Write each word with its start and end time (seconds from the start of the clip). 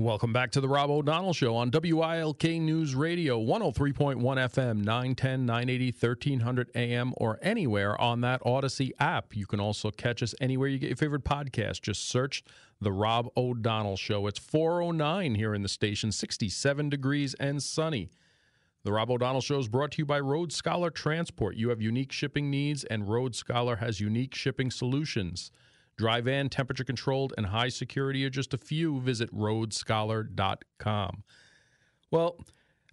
Welcome 0.00 0.32
back 0.32 0.50
to 0.52 0.62
the 0.62 0.68
Rob 0.68 0.88
O'Donnell 0.88 1.34
Show 1.34 1.54
on 1.56 1.70
WILK 1.70 2.42
News 2.58 2.94
Radio, 2.94 3.38
103.1 3.38 4.16
FM, 4.16 4.76
910, 4.78 5.44
980, 5.44 5.90
1300 5.90 6.70
AM, 6.74 7.12
or 7.18 7.38
anywhere 7.42 8.00
on 8.00 8.22
that 8.22 8.40
Odyssey 8.42 8.94
app. 8.98 9.36
You 9.36 9.44
can 9.44 9.60
also 9.60 9.90
catch 9.90 10.22
us 10.22 10.34
anywhere 10.40 10.68
you 10.68 10.78
get 10.78 10.88
your 10.88 10.96
favorite 10.96 11.24
podcast. 11.24 11.82
Just 11.82 12.08
search 12.08 12.42
The 12.80 12.90
Rob 12.90 13.28
O'Donnell 13.36 13.98
Show. 13.98 14.26
It's 14.26 14.38
409 14.38 15.34
here 15.34 15.54
in 15.54 15.60
the 15.60 15.68
station, 15.68 16.12
67 16.12 16.88
degrees 16.88 17.34
and 17.34 17.62
sunny. 17.62 18.08
The 18.84 18.92
Rob 18.92 19.10
O'Donnell 19.10 19.42
Show 19.42 19.58
is 19.58 19.68
brought 19.68 19.90
to 19.92 19.98
you 19.98 20.06
by 20.06 20.20
Road 20.20 20.50
Scholar 20.50 20.88
Transport. 20.88 21.56
You 21.56 21.68
have 21.68 21.82
unique 21.82 22.10
shipping 22.10 22.50
needs, 22.50 22.84
and 22.84 23.06
Road 23.06 23.34
Scholar 23.34 23.76
has 23.76 24.00
unique 24.00 24.34
shipping 24.34 24.70
solutions. 24.70 25.50
Dry 26.00 26.22
van, 26.22 26.48
temperature 26.48 26.82
controlled, 26.82 27.34
and 27.36 27.44
high 27.44 27.68
security 27.68 28.24
are 28.24 28.30
just 28.30 28.54
a 28.54 28.56
few. 28.56 29.00
Visit 29.00 29.30
roadscholar.com. 29.36 31.24
Well, 32.10 32.38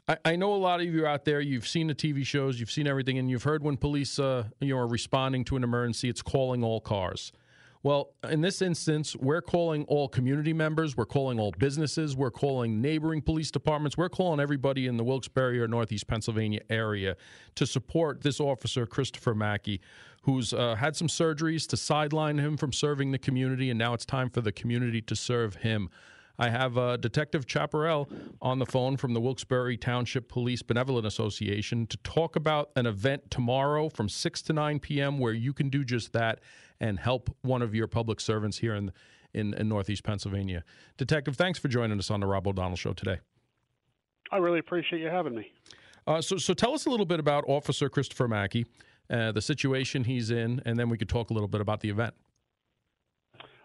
I, 0.10 0.18
I, 0.26 0.36
know 0.36 0.54
a 0.54 0.58
lot 0.58 0.82
of 0.82 0.88
you 0.88 1.08
out 1.08 1.24
there, 1.24 1.40
you've 1.40 1.66
seen 1.66 1.88
the 1.88 1.96
TV 1.96 2.26
shows, 2.26 2.60
you've 2.60 2.70
seen 2.70 2.86
everything, 2.86 3.18
and 3.18 3.30
you've 3.30 3.44
heard 3.44 3.64
when 3.64 3.78
police 3.78 4.20
uh, 4.20 4.50
you 4.60 4.76
know, 4.76 4.82
are 4.82 4.88
responding 4.88 5.46
to 5.46 5.56
an 5.56 5.64
emergency, 5.64 6.10
it's 6.10 6.22
calling 6.22 6.66
all 6.66 6.82
cars. 6.82 7.32
Well, 7.88 8.10
in 8.30 8.42
this 8.42 8.62
instance, 8.62 9.16
we're 9.16 9.42
calling 9.42 9.86
all 9.86 10.10
community 10.10 10.52
members, 10.52 10.98
we're 10.98 11.06
calling 11.06 11.40
all 11.40 11.54
businesses, 11.58 12.18
we're 12.18 12.32
calling 12.32 12.82
neighboring 12.82 13.22
police 13.22 13.50
departments, 13.50 13.98
we're 13.98 14.10
calling 14.10 14.42
everybody 14.42 14.88
in 14.88 14.98
the 14.98 15.06
Wilkes-Barre 15.06 15.62
or 15.62 15.70
Northeast 15.70 16.06
Pennsylvania 16.06 16.60
area 16.70 17.16
to 17.56 17.66
support 17.66 18.24
this 18.24 18.42
officer, 18.42 18.86
Christopher 18.86 19.34
Mackie, 19.34 19.80
who's 20.24 20.52
uh, 20.52 20.76
had 20.76 20.98
some 20.98 21.08
surgeries 21.08 21.66
to 21.68 21.78
sideline 21.78 22.40
him 22.40 22.58
from 22.58 22.74
serving 22.74 23.14
the 23.14 23.18
community, 23.18 23.70
and 23.70 23.80
now 23.80 23.94
it's 23.94 24.06
time 24.06 24.30
for 24.30 24.42
the 24.42 24.52
community 24.52 25.02
to 25.04 25.16
serve 25.16 25.56
him. 25.56 25.90
I 26.40 26.50
have 26.50 26.78
uh, 26.78 26.98
Detective 26.98 27.46
Chaparral 27.48 28.10
on 28.42 28.60
the 28.60 28.66
phone 28.66 28.96
from 28.98 29.14
the 29.14 29.20
Wilkes-Barre 29.20 29.76
Township 29.78 30.30
Police 30.30 30.62
Benevolent 30.62 31.08
Association 31.08 31.88
to 31.88 31.98
talk 31.98 32.36
about 32.36 32.70
an 32.76 32.86
event 32.86 33.32
tomorrow 33.32 33.90
from 33.90 34.08
6 34.08 34.42
to 34.44 34.54
9 34.54 34.80
p.m. 34.80 35.18
where 35.18 35.34
you 35.34 35.52
can 35.52 35.70
do 35.70 35.84
just 35.84 36.14
that 36.14 36.40
and 36.80 37.00
help 37.00 37.36
one 37.42 37.62
of 37.62 37.74
your 37.74 37.88
public 37.88 38.20
servants 38.20 38.60
here 38.60 38.76
in, 38.76 38.92
in, 39.34 39.56
in 39.56 39.68
Northeast 39.68 40.04
Pennsylvania. 40.04 40.64
Detective, 40.98 41.36
thanks 41.36 41.58
for 41.58 41.70
joining 41.70 41.98
us 41.98 42.12
on 42.12 42.20
the 42.20 42.28
Rob 42.28 42.48
O'Donnell 42.48 42.78
Show 42.78 42.94
today. 42.94 43.18
I 44.32 44.38
really 44.38 44.60
appreciate 44.60 45.02
you 45.02 45.08
having 45.08 45.36
me. 45.36 45.52
Uh, 46.06 46.22
so, 46.22 46.38
so 46.38 46.54
tell 46.54 46.74
us 46.74 46.86
a 46.86 46.90
little 46.90 47.06
bit 47.06 47.20
about 47.20 47.46
Officer 47.48 47.90
Christopher 47.90 48.28
Mackie 48.28 48.66
uh, 49.10 49.32
the 49.32 49.42
situation 49.42 50.04
he's 50.04 50.32
in, 50.32 50.62
and 50.66 50.78
then 50.78 50.90
we 50.90 50.98
could 50.98 51.10
talk 51.10 51.30
a 51.30 51.34
little 51.34 51.48
bit 51.48 51.62
about 51.62 51.80
the 51.80 51.90
event. 51.90 52.14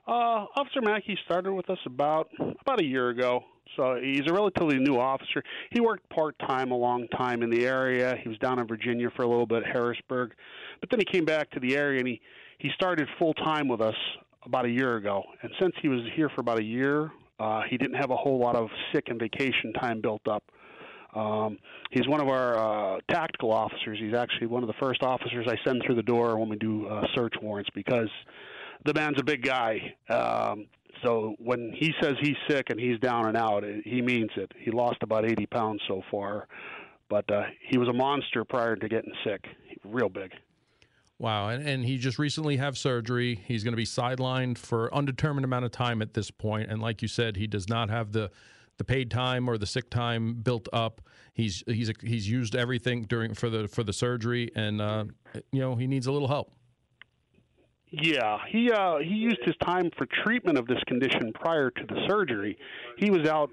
Uh, 0.06 0.46
officer 0.56 0.80
Mackie 0.82 1.16
started 1.24 1.52
with 1.52 1.70
us 1.70 1.78
about 1.86 2.28
about 2.60 2.80
a 2.80 2.84
year 2.84 3.10
ago, 3.10 3.44
so 3.76 4.00
he's 4.02 4.22
a 4.26 4.32
relatively 4.32 4.78
new 4.78 4.98
officer. 4.98 5.44
He 5.70 5.80
worked 5.80 6.08
part 6.10 6.36
time 6.40 6.72
a 6.72 6.76
long 6.76 7.06
time 7.08 7.42
in 7.42 7.50
the 7.50 7.64
area. 7.64 8.16
He 8.20 8.28
was 8.28 8.36
down 8.38 8.58
in 8.58 8.66
Virginia 8.66 9.10
for 9.14 9.22
a 9.22 9.28
little 9.28 9.46
bit, 9.46 9.64
Harrisburg, 9.64 10.32
but 10.80 10.90
then 10.90 10.98
he 10.98 11.04
came 11.04 11.24
back 11.24 11.50
to 11.52 11.60
the 11.60 11.76
area 11.76 12.00
and 12.00 12.08
he 12.08 12.20
he 12.58 12.70
started 12.74 13.08
full 13.18 13.32
time 13.34 13.68
with 13.68 13.80
us 13.80 13.94
about 14.44 14.64
a 14.64 14.70
year 14.70 14.96
ago. 14.96 15.22
And 15.42 15.52
since 15.60 15.72
he 15.80 15.88
was 15.88 16.00
here 16.16 16.28
for 16.30 16.40
about 16.40 16.58
a 16.58 16.64
year, 16.64 17.12
uh, 17.38 17.62
he 17.70 17.78
didn't 17.78 17.96
have 17.96 18.10
a 18.10 18.16
whole 18.16 18.40
lot 18.40 18.56
of 18.56 18.70
sick 18.92 19.04
and 19.06 19.20
vacation 19.20 19.72
time 19.74 20.00
built 20.00 20.26
up. 20.26 20.42
Um, 21.14 21.58
he's 21.90 22.08
one 22.08 22.20
of 22.20 22.28
our 22.28 22.56
uh, 22.96 23.00
tactical 23.08 23.52
officers. 23.52 23.98
He's 24.00 24.14
actually 24.14 24.48
one 24.48 24.64
of 24.64 24.66
the 24.66 24.74
first 24.80 25.02
officers 25.02 25.46
I 25.48 25.56
send 25.64 25.82
through 25.84 25.96
the 25.96 26.02
door 26.02 26.38
when 26.38 26.48
we 26.48 26.56
do 26.56 26.86
uh, 26.86 27.04
search 27.14 27.34
warrants 27.40 27.70
because 27.74 28.08
the 28.84 28.94
man's 28.94 29.18
a 29.18 29.24
big 29.24 29.42
guy. 29.42 29.94
Um, 30.08 30.66
so 31.02 31.34
when 31.38 31.72
he 31.76 31.92
says 32.00 32.14
he's 32.20 32.36
sick 32.48 32.70
and 32.70 32.78
he's 32.78 32.98
down 33.00 33.26
and 33.26 33.36
out, 33.36 33.64
he 33.84 34.00
means 34.00 34.30
it. 34.36 34.52
He 34.58 34.70
lost 34.70 34.98
about 35.02 35.24
80 35.24 35.46
pounds 35.46 35.80
so 35.88 36.02
far, 36.10 36.46
but 37.08 37.30
uh, 37.30 37.42
he 37.68 37.78
was 37.78 37.88
a 37.88 37.92
monster 37.92 38.44
prior 38.44 38.76
to 38.76 38.88
getting 38.88 39.12
sick. 39.24 39.44
Real 39.84 40.08
big. 40.08 40.32
Wow, 41.18 41.50
and, 41.50 41.66
and 41.66 41.84
he 41.84 41.98
just 41.98 42.18
recently 42.18 42.56
have 42.56 42.76
surgery. 42.76 43.40
He's 43.46 43.62
going 43.62 43.72
to 43.72 43.76
be 43.76 43.84
sidelined 43.84 44.58
for 44.58 44.92
undetermined 44.94 45.44
amount 45.44 45.64
of 45.64 45.70
time 45.70 46.02
at 46.02 46.14
this 46.14 46.30
point. 46.30 46.70
and 46.70 46.82
like 46.82 47.02
you 47.02 47.08
said, 47.08 47.36
he 47.36 47.46
does 47.46 47.68
not 47.68 47.90
have 47.90 48.12
the 48.12 48.30
the 48.78 48.84
paid 48.84 49.10
time 49.10 49.48
or 49.48 49.58
the 49.58 49.66
sick 49.66 49.90
time 49.90 50.34
built 50.34 50.68
up. 50.72 51.00
He's 51.34 51.62
he's 51.66 51.92
he's 52.02 52.28
used 52.28 52.56
everything 52.56 53.02
during 53.02 53.34
for 53.34 53.48
the 53.48 53.68
for 53.68 53.84
the 53.84 53.92
surgery, 53.92 54.50
and 54.56 54.80
uh, 54.80 55.04
you 55.52 55.60
know 55.60 55.76
he 55.76 55.86
needs 55.86 56.06
a 56.06 56.12
little 56.12 56.28
help. 56.28 56.52
Yeah, 57.92 58.38
he 58.48 58.70
uh, 58.70 58.98
he 58.98 59.14
used 59.14 59.40
his 59.44 59.54
time 59.62 59.90
for 59.98 60.06
treatment 60.24 60.56
of 60.56 60.66
this 60.66 60.82
condition 60.86 61.30
prior 61.34 61.70
to 61.70 61.84
the 61.86 62.06
surgery. 62.08 62.56
He 62.96 63.10
was 63.10 63.28
out 63.28 63.50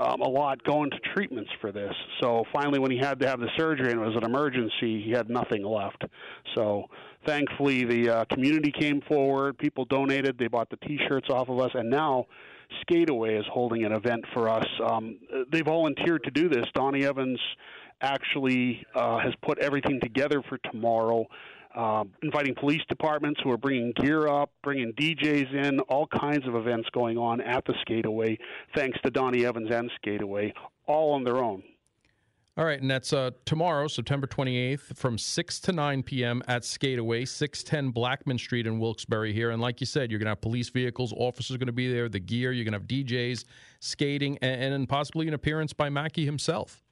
um, 0.00 0.20
a 0.20 0.28
lot 0.28 0.62
going 0.64 0.90
to 0.90 0.98
treatments 1.14 1.50
for 1.60 1.70
this. 1.70 1.92
So 2.20 2.44
finally, 2.52 2.80
when 2.80 2.90
he 2.90 2.98
had 2.98 3.20
to 3.20 3.28
have 3.28 3.38
the 3.38 3.50
surgery 3.56 3.90
and 3.92 4.00
it 4.00 4.04
was 4.04 4.16
an 4.16 4.24
emergency, 4.24 5.02
he 5.02 5.12
had 5.12 5.28
nothing 5.28 5.64
left. 5.64 6.04
So 6.56 6.86
thankfully, 7.24 7.84
the 7.84 8.10
uh, 8.10 8.24
community 8.32 8.72
came 8.72 9.00
forward. 9.02 9.58
People 9.58 9.84
donated. 9.84 10.38
They 10.38 10.48
bought 10.48 10.70
the 10.70 10.76
T-shirts 10.76 11.28
off 11.30 11.48
of 11.48 11.60
us, 11.60 11.70
and 11.74 11.88
now 11.88 12.26
Skateaway 12.82 13.38
is 13.38 13.46
holding 13.52 13.84
an 13.84 13.92
event 13.92 14.24
for 14.34 14.48
us. 14.48 14.66
Um, 14.84 15.18
they 15.52 15.62
volunteered 15.62 16.24
to 16.24 16.30
do 16.30 16.48
this. 16.48 16.66
Donnie 16.74 17.04
Evans 17.04 17.40
actually 18.00 18.84
uh, 18.94 19.18
has 19.18 19.34
put 19.42 19.58
everything 19.58 20.00
together 20.00 20.42
for 20.48 20.58
tomorrow. 20.70 21.26
Uh, 21.74 22.04
inviting 22.22 22.54
police 22.54 22.80
departments 22.88 23.40
who 23.44 23.50
are 23.50 23.58
bringing 23.58 23.92
gear 24.00 24.26
up, 24.26 24.50
bringing 24.62 24.92
DJs 24.94 25.54
in, 25.54 25.80
all 25.80 26.06
kinds 26.06 26.46
of 26.48 26.56
events 26.56 26.88
going 26.92 27.18
on 27.18 27.40
at 27.40 27.64
the 27.66 27.74
Skateaway, 27.86 28.38
thanks 28.74 28.98
to 29.04 29.10
Donnie 29.10 29.44
Evans 29.44 29.68
and 29.70 29.90
Skateaway, 30.02 30.52
all 30.86 31.12
on 31.12 31.24
their 31.24 31.36
own. 31.36 31.62
All 32.56 32.64
right, 32.64 32.80
and 32.80 32.90
that's 32.90 33.12
uh, 33.12 33.30
tomorrow, 33.44 33.86
September 33.86 34.26
28th, 34.26 34.96
from 34.96 35.16
6 35.16 35.60
to 35.60 35.72
9 35.72 36.02
p.m. 36.02 36.42
at 36.48 36.62
Skateaway, 36.62 37.28
610 37.28 37.90
Blackman 37.92 38.36
Street 38.36 38.66
in 38.66 38.80
Wilkes-Barre 38.80 39.32
here. 39.32 39.50
And 39.50 39.62
like 39.62 39.78
you 39.80 39.86
said, 39.86 40.10
you're 40.10 40.18
going 40.18 40.26
to 40.26 40.30
have 40.30 40.40
police 40.40 40.68
vehicles, 40.68 41.12
officers 41.16 41.56
going 41.56 41.68
to 41.68 41.72
be 41.72 41.92
there, 41.92 42.08
the 42.08 42.18
gear, 42.18 42.50
you're 42.50 42.64
going 42.64 42.72
to 42.72 42.80
have 42.80 42.88
DJs, 42.88 43.44
skating, 43.78 44.38
and, 44.42 44.74
and 44.74 44.88
possibly 44.88 45.28
an 45.28 45.34
appearance 45.34 45.72
by 45.72 45.88
Mackie 45.88 46.24
himself 46.24 46.82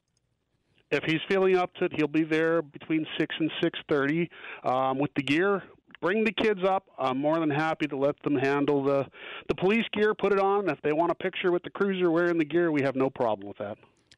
if 0.91 1.03
he's 1.03 1.21
feeling 1.27 1.57
up 1.57 1.73
to 1.75 1.85
it, 1.85 1.93
he'll 1.95 2.07
be 2.07 2.23
there 2.23 2.61
between 2.61 3.05
six 3.19 3.35
and 3.39 3.51
six 3.61 3.79
thirty 3.89 4.29
um, 4.63 4.97
with 4.97 5.11
the 5.15 5.23
gear. 5.23 5.63
Bring 5.99 6.23
the 6.23 6.31
kids 6.31 6.63
up. 6.63 6.85
I'm 6.99 7.17
more 7.17 7.39
than 7.39 7.49
happy 7.49 7.87
to 7.87 7.97
let 7.97 8.21
them 8.23 8.35
handle 8.35 8.83
the 8.83 9.05
the 9.47 9.55
police 9.55 9.85
gear. 9.93 10.13
Put 10.13 10.31
it 10.31 10.39
on. 10.39 10.69
If 10.69 10.81
they 10.81 10.93
want 10.93 11.11
a 11.11 11.15
picture 11.15 11.51
with 11.51 11.63
the 11.63 11.71
cruiser 11.71 12.11
wearing 12.11 12.37
the 12.37 12.45
gear, 12.45 12.71
we 12.71 12.81
have 12.83 12.95
no 12.95 13.09
problem 13.09 13.47
with 13.47 13.57
that 13.57 13.77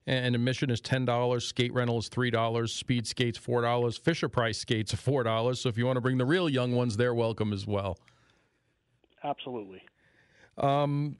and 0.09 0.33
admission 0.33 0.71
is 0.71 0.81
ten 0.81 1.05
dollars. 1.05 1.45
Skate 1.45 1.71
rental 1.71 1.99
is 1.99 2.09
three 2.09 2.31
dollars. 2.31 2.73
Speed 2.73 3.05
skates 3.05 3.37
four 3.37 3.61
dollars. 3.61 3.97
Fisher 3.97 4.27
Price 4.27 4.57
skates 4.57 4.93
four 4.93 5.23
dollars. 5.23 5.61
So 5.61 5.69
if 5.69 5.77
you 5.77 5.85
want 5.85 5.97
to 5.97 6.01
bring 6.01 6.17
the 6.17 6.25
real 6.25 6.49
young 6.49 6.73
ones, 6.73 6.97
they're 6.97 7.13
welcome 7.13 7.53
as 7.53 7.67
well. 7.67 7.97
Absolutely. 9.23 9.81
Um, 10.57 11.17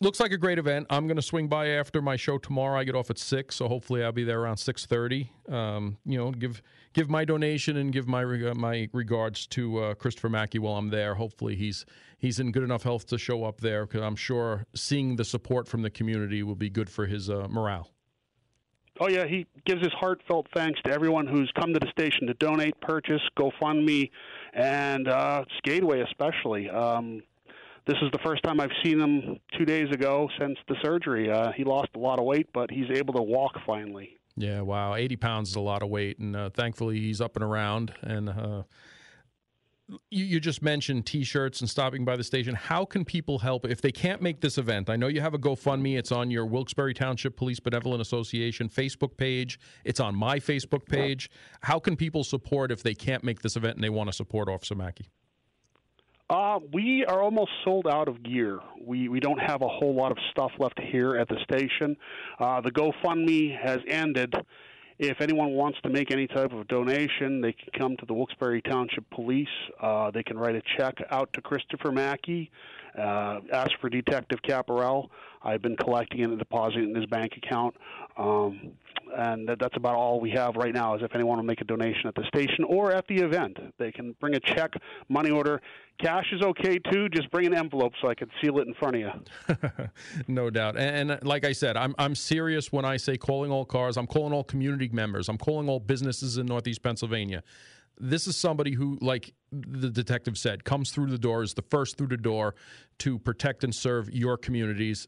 looks 0.00 0.18
like 0.18 0.32
a 0.32 0.38
great 0.38 0.58
event. 0.58 0.86
I'm 0.90 1.06
going 1.06 1.16
to 1.16 1.22
swing 1.22 1.48
by 1.48 1.68
after 1.68 2.02
my 2.02 2.16
show 2.16 2.38
tomorrow. 2.38 2.78
I 2.78 2.84
get 2.84 2.94
off 2.94 3.10
at 3.10 3.18
six, 3.18 3.56
so 3.56 3.68
hopefully 3.68 4.02
I'll 4.02 4.12
be 4.12 4.24
there 4.24 4.40
around 4.40 4.56
six 4.56 4.86
thirty. 4.86 5.30
Um, 5.48 5.98
you 6.04 6.18
know, 6.18 6.30
give 6.32 6.62
give 6.92 7.08
my 7.08 7.24
donation 7.24 7.76
and 7.76 7.92
give 7.92 8.08
my 8.08 8.24
uh, 8.24 8.54
my 8.54 8.88
regards 8.92 9.46
to 9.48 9.78
uh, 9.78 9.94
Christopher 9.94 10.28
Mackie 10.28 10.58
while 10.58 10.76
I'm 10.76 10.88
there. 10.88 11.14
Hopefully 11.14 11.54
he's 11.54 11.84
he's 12.18 12.40
in 12.40 12.52
good 12.52 12.64
enough 12.64 12.82
health 12.82 13.06
to 13.08 13.18
show 13.18 13.44
up 13.44 13.60
there 13.60 13.86
because 13.86 14.02
I'm 14.02 14.16
sure 14.16 14.66
seeing 14.74 15.16
the 15.16 15.24
support 15.24 15.68
from 15.68 15.82
the 15.82 15.90
community 15.90 16.42
will 16.42 16.56
be 16.56 16.70
good 16.70 16.88
for 16.88 17.06
his 17.06 17.30
uh, 17.30 17.46
morale. 17.48 17.90
Oh 19.02 19.08
yeah, 19.08 19.26
he 19.26 19.46
gives 19.64 19.80
his 19.82 19.92
heartfelt 19.94 20.46
thanks 20.54 20.78
to 20.82 20.92
everyone 20.92 21.26
who's 21.26 21.50
come 21.58 21.72
to 21.72 21.78
the 21.78 21.88
station 21.90 22.26
to 22.26 22.34
donate, 22.34 22.78
purchase, 22.82 23.22
GoFundMe, 23.38 24.10
and 24.52 25.08
uh, 25.08 25.44
Skateaway 25.64 26.06
especially. 26.06 26.68
Um, 26.68 27.22
this 27.90 27.98
is 28.02 28.10
the 28.12 28.20
first 28.24 28.42
time 28.44 28.60
I've 28.60 28.70
seen 28.84 29.00
him 29.00 29.40
two 29.58 29.64
days 29.64 29.90
ago 29.90 30.28
since 30.38 30.56
the 30.68 30.76
surgery. 30.80 31.28
Uh, 31.28 31.50
he 31.56 31.64
lost 31.64 31.88
a 31.96 31.98
lot 31.98 32.20
of 32.20 32.24
weight, 32.24 32.46
but 32.54 32.70
he's 32.70 32.88
able 32.96 33.14
to 33.14 33.22
walk 33.22 33.52
finally. 33.66 34.16
Yeah, 34.36 34.60
wow, 34.60 34.94
eighty 34.94 35.16
pounds 35.16 35.50
is 35.50 35.56
a 35.56 35.60
lot 35.60 35.82
of 35.82 35.88
weight, 35.88 36.20
and 36.20 36.36
uh, 36.36 36.50
thankfully 36.50 37.00
he's 37.00 37.20
up 37.20 37.34
and 37.34 37.44
around, 37.44 37.92
and 38.02 38.28
uh, 38.28 38.62
you, 40.08 40.24
you 40.24 40.40
just 40.40 40.62
mentioned 40.62 41.04
T-shirts 41.04 41.60
and 41.60 41.68
stopping 41.68 42.04
by 42.04 42.16
the 42.16 42.22
station. 42.22 42.54
How 42.54 42.84
can 42.84 43.04
people 43.04 43.40
help 43.40 43.66
if 43.66 43.82
they 43.82 43.90
can't 43.90 44.22
make 44.22 44.40
this 44.40 44.56
event? 44.56 44.88
I 44.88 44.94
know 44.94 45.08
you 45.08 45.20
have 45.20 45.34
a 45.34 45.38
GoFundMe. 45.38 45.98
It's 45.98 46.12
on 46.12 46.30
your 46.30 46.46
Wilkes-Barre 46.46 46.94
Township 46.94 47.36
Police 47.36 47.58
Benevolent 47.58 48.00
Association 48.00 48.68
Facebook 48.68 49.16
page. 49.16 49.58
It's 49.84 49.98
on 49.98 50.14
my 50.14 50.38
Facebook 50.38 50.86
page. 50.86 51.28
How 51.62 51.80
can 51.80 51.96
people 51.96 52.22
support 52.22 52.70
if 52.70 52.84
they 52.84 52.94
can't 52.94 53.24
make 53.24 53.42
this 53.42 53.56
event 53.56 53.74
and 53.74 53.84
they 53.84 53.90
want 53.90 54.08
to 54.08 54.12
support 54.12 54.48
Officer 54.48 54.76
Mackie? 54.76 55.10
Uh, 56.30 56.60
we 56.72 57.04
are 57.06 57.20
almost 57.20 57.50
sold 57.64 57.88
out 57.88 58.06
of 58.06 58.22
gear. 58.22 58.60
We 58.80 59.08
we 59.08 59.18
don't 59.18 59.40
have 59.40 59.62
a 59.62 59.68
whole 59.68 59.96
lot 59.96 60.12
of 60.12 60.18
stuff 60.30 60.52
left 60.60 60.78
here 60.80 61.16
at 61.16 61.28
the 61.28 61.36
station. 61.42 61.96
Uh, 62.38 62.60
the 62.60 62.70
GoFundMe 62.70 63.60
has 63.60 63.78
ended 63.88 64.32
if 65.00 65.22
anyone 65.22 65.52
wants 65.52 65.78
to 65.82 65.88
make 65.88 66.10
any 66.12 66.26
type 66.26 66.52
of 66.52 66.68
donation, 66.68 67.40
they 67.40 67.54
can 67.54 67.70
come 67.76 67.96
to 67.96 68.04
the 68.04 68.12
Wilkes-Barre 68.12 68.60
Township 68.60 69.08
Police. 69.08 69.48
Uh, 69.80 70.10
they 70.10 70.22
can 70.22 70.38
write 70.38 70.54
a 70.54 70.62
check 70.76 70.94
out 71.10 71.32
to 71.32 71.40
Christopher 71.40 71.90
Mackie, 71.90 72.50
uh, 72.98 73.40
ask 73.52 73.70
for 73.80 73.88
Detective 73.88 74.40
Caparel. 74.42 75.10
I've 75.42 75.62
been 75.62 75.76
collecting 75.76 76.22
and 76.22 76.38
depositing 76.38 76.90
in 76.90 76.94
his 76.94 77.06
bank 77.06 77.32
account. 77.36 77.74
Um, 78.16 78.72
and 79.16 79.48
that, 79.48 79.58
that's 79.58 79.76
about 79.76 79.94
all 79.94 80.20
we 80.20 80.30
have 80.30 80.56
right 80.56 80.74
now. 80.74 80.94
Is 80.94 81.02
if 81.02 81.14
anyone 81.14 81.38
will 81.38 81.44
make 81.44 81.60
a 81.60 81.64
donation 81.64 82.06
at 82.06 82.14
the 82.14 82.24
station 82.28 82.64
or 82.68 82.92
at 82.92 83.06
the 83.08 83.16
event, 83.16 83.56
they 83.78 83.90
can 83.90 84.14
bring 84.20 84.34
a 84.34 84.40
check, 84.40 84.72
money 85.08 85.30
order. 85.30 85.60
Cash 85.98 86.26
is 86.32 86.42
okay 86.42 86.78
too. 86.78 87.08
Just 87.08 87.30
bring 87.30 87.46
an 87.46 87.54
envelope 87.54 87.92
so 88.00 88.08
I 88.08 88.14
can 88.14 88.28
seal 88.42 88.58
it 88.58 88.66
in 88.66 88.74
front 88.74 88.96
of 88.96 89.00
you. 89.00 89.56
no 90.28 90.50
doubt. 90.50 90.76
And, 90.76 91.10
and, 91.10 91.24
like 91.24 91.44
I 91.44 91.52
said, 91.52 91.76
I'm 91.76 91.94
I'm 91.98 92.14
serious 92.14 92.72
when 92.72 92.84
I 92.84 92.96
say 92.96 93.16
calling 93.16 93.50
all 93.50 93.64
cars. 93.64 93.96
I'm 93.96 94.06
calling 94.06 94.32
all 94.32 94.44
community 94.44 94.88
members. 94.92 95.28
I'm 95.28 95.38
calling 95.38 95.68
all 95.68 95.80
businesses 95.80 96.36
in 96.38 96.46
Northeast 96.46 96.82
Pennsylvania. 96.82 97.42
This 98.00 98.26
is 98.26 98.36
somebody 98.36 98.72
who, 98.72 98.98
like 99.00 99.34
the 99.52 99.90
detective 99.90 100.38
said, 100.38 100.64
comes 100.64 100.90
through 100.90 101.10
the 101.10 101.18
door, 101.18 101.42
is 101.42 101.54
the 101.54 101.62
first 101.62 101.98
through 101.98 102.08
the 102.08 102.16
door 102.16 102.54
to 103.00 103.18
protect 103.18 103.62
and 103.62 103.74
serve 103.74 104.10
your 104.10 104.36
communities 104.36 105.06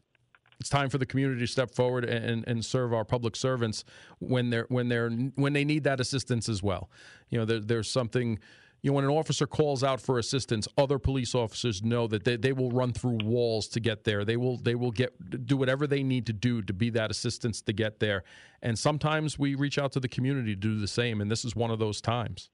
it's 0.63 0.69
time 0.69 0.89
for 0.89 0.97
the 0.97 1.05
community 1.05 1.41
to 1.41 1.47
step 1.47 1.71
forward 1.71 2.05
and, 2.05 2.47
and 2.47 2.63
serve 2.63 2.93
our 2.93 3.03
public 3.03 3.35
servants 3.35 3.83
when 4.19 4.49
they're 4.49 4.65
when 4.69 4.87
they're 4.87 5.09
when 5.09 5.51
they 5.51 5.65
need 5.65 5.83
that 5.83 5.99
assistance 5.99 6.47
as 6.47 6.63
well. 6.63 6.89
You 7.29 7.39
know, 7.39 7.45
there, 7.45 7.59
there's 7.59 7.89
something. 7.89 8.39
You 8.81 8.91
know, 8.91 8.95
when 8.95 9.05
an 9.05 9.11
officer 9.11 9.47
calls 9.47 9.81
out 9.81 10.01
for 10.01 10.19
assistance, 10.19 10.67
other 10.77 10.99
police 10.99 11.35
officers 11.35 11.83
know 11.83 12.05
that 12.07 12.25
they, 12.25 12.35
they 12.35 12.51
will 12.51 12.69
run 12.69 12.91
through 12.91 13.19
walls 13.23 13.69
to 13.69 13.79
get 13.79 14.05
there. 14.05 14.25
They 14.25 14.37
will 14.37 14.57
they 14.57 14.75
will 14.75 14.91
get 14.91 15.45
do 15.47 15.57
whatever 15.57 15.85
they 15.85 16.01
need 16.01 16.25
to 16.27 16.33
do 16.33 16.61
to 16.61 16.73
be 16.73 16.89
that 16.91 17.11
assistance 17.11 17.61
to 17.63 17.73
get 17.73 17.99
there. 17.99 18.23
And 18.61 18.79
sometimes 18.79 19.37
we 19.37 19.55
reach 19.55 19.77
out 19.77 19.91
to 19.93 19.99
the 19.99 20.09
community 20.09 20.53
to 20.53 20.59
do 20.59 20.79
the 20.79 20.87
same, 20.87 21.19
and 21.19 21.29
this 21.29 21.43
is 21.43 21.55
one 21.57 21.71
of 21.71 21.79
those 21.79 21.99
times. 21.99 22.49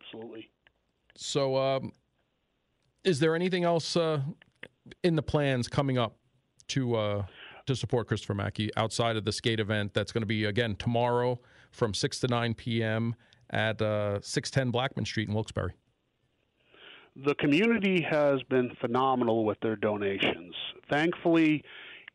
Absolutely. 0.00 0.50
So, 1.16 1.56
um, 1.56 1.92
is 3.04 3.20
there 3.20 3.34
anything 3.34 3.64
else 3.64 3.96
uh, 3.96 4.20
in 5.02 5.16
the 5.16 5.22
plans 5.22 5.68
coming 5.68 5.98
up 5.98 6.16
to 6.68 6.94
uh, 6.96 7.26
to 7.66 7.74
support 7.74 8.08
Christopher 8.08 8.34
Mackie 8.34 8.70
outside 8.76 9.16
of 9.16 9.24
the 9.24 9.32
skate 9.32 9.60
event 9.60 9.94
that's 9.94 10.12
going 10.12 10.22
to 10.22 10.26
be 10.26 10.44
again 10.44 10.76
tomorrow 10.76 11.40
from 11.70 11.94
six 11.94 12.20
to 12.20 12.28
nine 12.28 12.54
p.m. 12.54 13.14
at 13.50 13.80
uh, 13.80 14.20
six 14.20 14.50
ten 14.50 14.70
Blackman 14.70 15.04
Street 15.04 15.28
in 15.28 15.34
Wilkes-Barre. 15.34 15.74
The 17.24 17.34
community 17.36 18.02
has 18.02 18.42
been 18.50 18.70
phenomenal 18.80 19.44
with 19.46 19.58
their 19.60 19.76
donations. 19.76 20.54
Thankfully, 20.90 21.64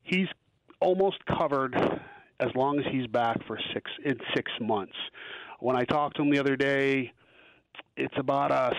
he's 0.04 0.28
almost 0.80 1.18
covered 1.26 1.76
as 2.40 2.50
long 2.56 2.80
as 2.80 2.86
he's 2.92 3.08
back 3.08 3.38
for 3.48 3.60
six 3.74 3.90
in 4.06 4.20
six 4.36 4.52
months. 4.60 4.96
When 5.60 5.76
I 5.76 5.86
talked 5.86 6.18
to 6.18 6.22
him 6.22 6.30
the 6.30 6.40
other 6.40 6.56
day, 6.56 7.14
it's 7.98 8.14
about 8.18 8.52
a 8.52 8.74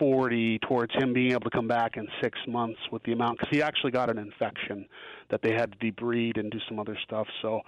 60-40 0.00 0.60
towards 0.62 0.92
him 0.94 1.12
being 1.12 1.30
able 1.30 1.42
to 1.42 1.50
come 1.50 1.68
back 1.68 1.96
in 1.96 2.06
six 2.20 2.38
months 2.46 2.78
with 2.90 3.02
the 3.04 3.12
amount 3.12 3.38
because 3.38 3.48
he 3.50 3.62
actually 3.62 3.92
got 3.92 4.10
an 4.10 4.18
infection 4.18 4.84
that 5.30 5.40
they 5.42 5.52
had 5.52 5.72
to 5.72 5.78
debride 5.78 6.38
and 6.38 6.50
do 6.50 6.58
some 6.68 6.78
other 6.78 6.96
stuff. 7.04 7.26
So 7.40 7.60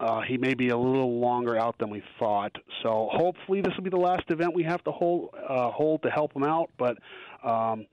uh, 0.00 0.20
he 0.22 0.38
may 0.38 0.54
be 0.54 0.68
a 0.68 0.76
little 0.76 1.18
longer 1.18 1.58
out 1.58 1.76
than 1.78 1.90
we 1.90 2.02
thought. 2.18 2.54
So 2.82 3.08
hopefully 3.12 3.60
this 3.60 3.74
will 3.76 3.84
be 3.84 3.90
the 3.90 3.96
last 3.96 4.24
event 4.30 4.54
we 4.54 4.62
have 4.62 4.82
to 4.84 4.92
hold 4.92 5.34
uh, 5.34 5.70
hold 5.70 6.02
to 6.02 6.10
help 6.10 6.34
him 6.34 6.44
out. 6.44 6.70
But 6.78 6.98
um, 7.44 7.86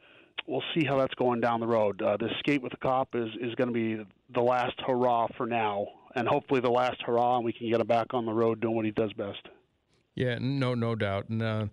we'll 0.48 0.64
see 0.74 0.86
how 0.86 0.98
that's 0.98 1.16
going 1.16 1.42
down 1.42 1.60
the 1.60 1.68
road. 1.68 2.02
Uh, 2.02 2.18
the 2.18 2.30
skate 2.40 2.62
with 2.62 2.72
the 2.72 2.78
cop 2.78 3.16
is 3.16 3.30
is 3.42 3.56
going 3.56 3.68
to 3.68 3.74
be 3.74 4.04
the 4.34 4.42
last 4.42 4.80
hurrah 4.86 5.28
for 5.36 5.46
now, 5.46 5.88
and 6.16 6.28
hopefully 6.28 6.60
the 6.60 6.72
last 6.72 7.02
hurrah, 7.02 7.38
and 7.38 7.46
we 7.46 7.54
can 7.54 7.70
get 7.70 7.80
him 7.80 7.88
back 7.88 8.14
on 8.14 8.26
the 8.26 8.34
road 8.34 8.62
doing 8.62 8.76
what 8.76 8.86
he 8.86 8.92
does 8.92 9.14
best. 9.14 9.48
Yeah, 10.16 10.38
no, 10.40 10.76
no 10.76 10.96
doubt. 10.96 11.28
And 11.30 11.42
uh, 11.42 11.66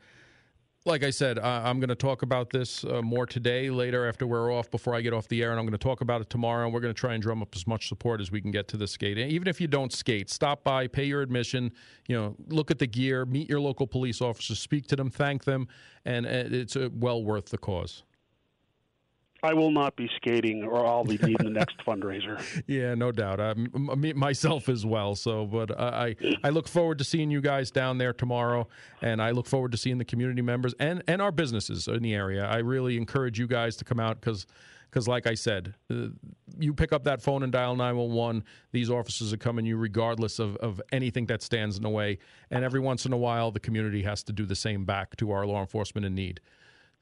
like 0.85 1.05
I 1.05 1.11
said, 1.11 1.39
uh, 1.39 1.63
I'm 1.65 1.79
going 1.79 1.91
to 1.91 1.95
talk 1.95 2.23
about 2.23 2.51
this 2.51 2.85
uh, 2.85 3.03
more 3.03 3.25
today, 3.25 3.71
later 3.71 4.09
after 4.09 4.27
we're 4.27 4.53
off, 4.53 4.71
before 4.71 4.95
I 4.95 5.01
get 5.01 5.13
off 5.13 5.29
the 5.29 5.43
air, 5.43 5.51
and 5.51 5.61
I'm 5.61 5.65
going 5.65 5.79
to 5.79 5.79
talk 5.79 6.01
about 6.01 6.21
it 6.21 6.29
tomorrow. 6.29 6.65
And 6.65 6.75
we're 6.75 6.81
going 6.81 6.93
to 6.93 7.01
try 7.01 7.15
and 7.15 7.23
drum 7.23 7.41
up 7.41 7.55
as 7.55 7.67
much 7.67 7.89
support 7.89 8.21
as 8.21 8.33
we 8.33 8.41
can 8.41 8.51
get 8.51 8.67
to 8.69 8.77
the 8.77 8.89
skate. 8.89 9.17
And 9.17 9.31
even 9.31 9.47
if 9.47 9.61
you 9.61 9.69
don't 9.69 9.93
skate, 9.93 10.29
stop 10.29 10.65
by, 10.65 10.89
pay 10.89 11.05
your 11.05 11.23
admission. 11.23 11.73
You 12.09 12.17
know, 12.17 12.37
look 12.49 12.71
at 12.71 12.81
the 12.81 12.89
gear, 12.89 13.25
meet 13.25 13.49
your 13.49 13.61
local 13.61 13.87
police 13.87 14.21
officers, 14.21 14.59
speak 14.59 14.89
to 14.89 14.97
them, 14.97 15.11
thank 15.11 15.45
them, 15.45 15.69
and 16.05 16.27
uh, 16.27 16.31
it's 16.51 16.75
uh, 16.75 16.89
well 16.93 17.23
worth 17.23 17.47
the 17.47 17.59
cause. 17.59 18.03
I 19.45 19.55
will 19.55 19.73
not 19.73 19.97
be 19.97 20.09
skating, 20.17 20.63
or 20.63 20.87
I'll 20.87 21.05
be 21.05 21.19
needing 21.19 21.37
the 21.39 21.51
next 21.51 21.79
fundraiser. 21.87 22.41
Yeah, 22.69 22.95
no 22.95 23.11
doubt. 23.11 23.41
I, 23.41 23.55
me, 23.55 24.13
myself 24.13 24.69
as 24.69 24.87
well. 24.87 25.17
So, 25.17 25.47
but 25.47 25.79
I 25.79 26.15
I 26.45 26.51
look 26.51 26.69
forward 26.69 26.99
to 26.99 27.05
seeing 27.05 27.31
you 27.31 27.41
guys 27.41 27.71
down 27.73 27.99
there 27.99 28.13
tomorrow, 28.13 28.69
and 29.01 29.21
I 29.21 29.33
look 29.33 29.47
forward 29.47 29.73
to 29.73 29.79
seeing 29.79 29.99
the 29.99 30.05
community 30.05 30.43
members 30.43 30.75
and 30.79 31.03
and 31.09 31.21
our 31.21 31.33
businesses 31.33 31.89
in 31.89 32.03
the 32.03 32.15
area. 32.15 32.45
I 32.45 32.59
really 32.59 32.97
encourage 32.97 33.39
you 33.39 33.47
guys 33.47 33.77
to 33.77 33.85
come 33.85 34.01
out 34.01 34.21
because. 34.21 34.47
Because, 34.91 35.09
like 35.09 35.27
I 35.27 35.33
said, 35.33 35.73
uh, 35.91 36.09
you 36.59 36.75
pick 36.75 36.93
up 36.93 37.05
that 37.05 37.23
phone 37.23 37.43
and 37.43 37.51
dial 37.51 37.75
911, 37.77 38.45
these 38.73 38.91
officers 38.91 39.33
are 39.33 39.39
coming 39.39 39.65
you 39.65 39.79
regardless 39.79 40.39
of, 40.39 40.57
of 40.57 40.83
anything 40.93 41.25
that 41.29 41.41
stands 41.41 41.79
in 41.79 41.83
the 41.83 41.89
way. 41.89 42.19
And 42.51 42.63
every 42.63 42.79
once 42.81 43.07
in 43.07 43.15
a 43.15 43.17
while, 43.17 43.51
the 43.51 43.59
community 43.59 44.03
has 44.03 44.23
to 44.25 44.35
do 44.35 44.45
the 44.45 44.55
same 44.55 44.85
back 44.85 45.17
to 45.17 45.31
our 45.31 45.47
law 45.47 45.63
enforcement 45.63 46.05
in 46.05 46.15
need. 46.15 46.43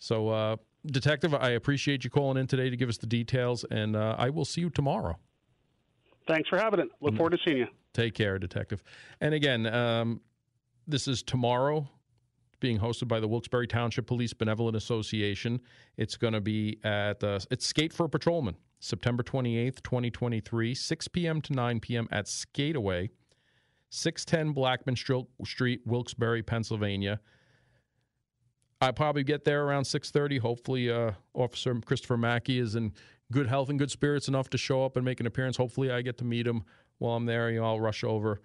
So, 0.00 0.28
uh, 0.28 0.56
Detective, 0.86 1.34
I 1.34 1.50
appreciate 1.50 2.04
you 2.04 2.10
calling 2.10 2.38
in 2.38 2.46
today 2.46 2.70
to 2.70 2.76
give 2.76 2.88
us 2.88 2.96
the 2.96 3.06
details, 3.06 3.64
and 3.70 3.94
uh, 3.94 4.16
I 4.18 4.30
will 4.30 4.46
see 4.46 4.62
you 4.62 4.70
tomorrow. 4.70 5.18
Thanks 6.26 6.48
for 6.48 6.58
having 6.58 6.80
it. 6.80 6.88
Look 7.00 7.16
forward 7.16 7.30
to 7.30 7.38
seeing 7.44 7.58
you. 7.58 7.66
Take 7.92 8.14
care, 8.14 8.38
Detective. 8.38 8.82
And 9.20 9.34
again, 9.34 9.66
um, 9.66 10.20
this 10.86 11.06
is 11.06 11.22
tomorrow, 11.22 11.86
being 12.60 12.78
hosted 12.78 13.08
by 13.08 13.20
the 13.20 13.28
Wilkes-Barre 13.28 13.66
Township 13.66 14.06
Police 14.06 14.32
Benevolent 14.32 14.76
Association. 14.76 15.60
It's 15.98 16.16
going 16.16 16.32
to 16.32 16.40
be 16.40 16.78
at 16.82 17.22
uh, 17.22 17.40
it's 17.50 17.66
Skate 17.66 17.92
for 17.92 18.06
a 18.06 18.08
Patrolman, 18.08 18.56
September 18.78 19.22
28th, 19.22 19.82
2023, 19.82 20.74
6 20.74 21.08
p.m. 21.08 21.42
to 21.42 21.52
9 21.52 21.80
p.m. 21.80 22.08
at 22.10 22.24
Skateaway, 22.26 23.10
610 23.90 24.52
Blackman 24.54 24.96
Street, 24.96 25.80
Wilkes-Barre, 25.84 26.42
Pennsylvania. 26.42 27.20
I 28.80 28.90
probably 28.92 29.24
get 29.24 29.44
there 29.44 29.64
around 29.64 29.84
6:30. 29.84 30.38
Hopefully, 30.38 30.90
uh, 30.90 31.12
Officer 31.34 31.74
Christopher 31.84 32.16
Mackie 32.16 32.58
is 32.58 32.74
in 32.74 32.92
good 33.30 33.46
health 33.46 33.68
and 33.68 33.78
good 33.78 33.90
spirits 33.90 34.26
enough 34.28 34.48
to 34.50 34.58
show 34.58 34.84
up 34.84 34.96
and 34.96 35.04
make 35.04 35.20
an 35.20 35.26
appearance. 35.26 35.56
Hopefully, 35.56 35.90
I 35.90 36.02
get 36.02 36.16
to 36.18 36.24
meet 36.24 36.46
him 36.46 36.64
while 36.98 37.16
I'm 37.16 37.26
there. 37.26 37.50
You 37.50 37.60
know, 37.60 37.66
I'll 37.66 37.80
rush 37.80 38.02
over. 38.04 38.40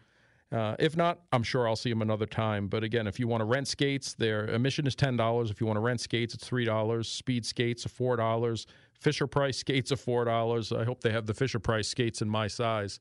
Uh, 0.51 0.75
if 0.77 0.95
not, 0.95 1.21
I'm 1.31 1.41
sure 1.43 1.67
I'll 1.67 1.75
see 1.75 1.89
him 1.89 2.01
another 2.01 2.25
time. 2.25 2.67
But 2.67 2.83
again, 2.83 3.07
if 3.07 3.19
you 3.19 3.27
want 3.27 3.41
to 3.41 3.45
rent 3.45 3.67
skates, 3.67 4.13
their 4.13 4.45
admission 4.45 4.85
is 4.85 4.95
ten 4.95 5.15
dollars. 5.15 5.49
If 5.49 5.61
you 5.61 5.67
want 5.67 5.77
to 5.77 5.81
rent 5.81 6.01
skates, 6.01 6.33
it's 6.33 6.45
three 6.45 6.65
dollars. 6.65 7.07
Speed 7.07 7.45
skates 7.45 7.85
are 7.85 7.89
four 7.89 8.15
dollars. 8.15 8.67
Fisher 8.99 9.27
Price 9.27 9.57
skates 9.57 9.91
are 9.91 9.97
four 9.97 10.25
dollars. 10.25 10.71
I 10.71 10.83
hope 10.83 11.01
they 11.01 11.11
have 11.11 11.25
the 11.25 11.33
Fisher 11.33 11.59
Price 11.59 11.87
skates 11.87 12.21
in 12.21 12.29
my 12.29 12.47
size. 12.47 12.99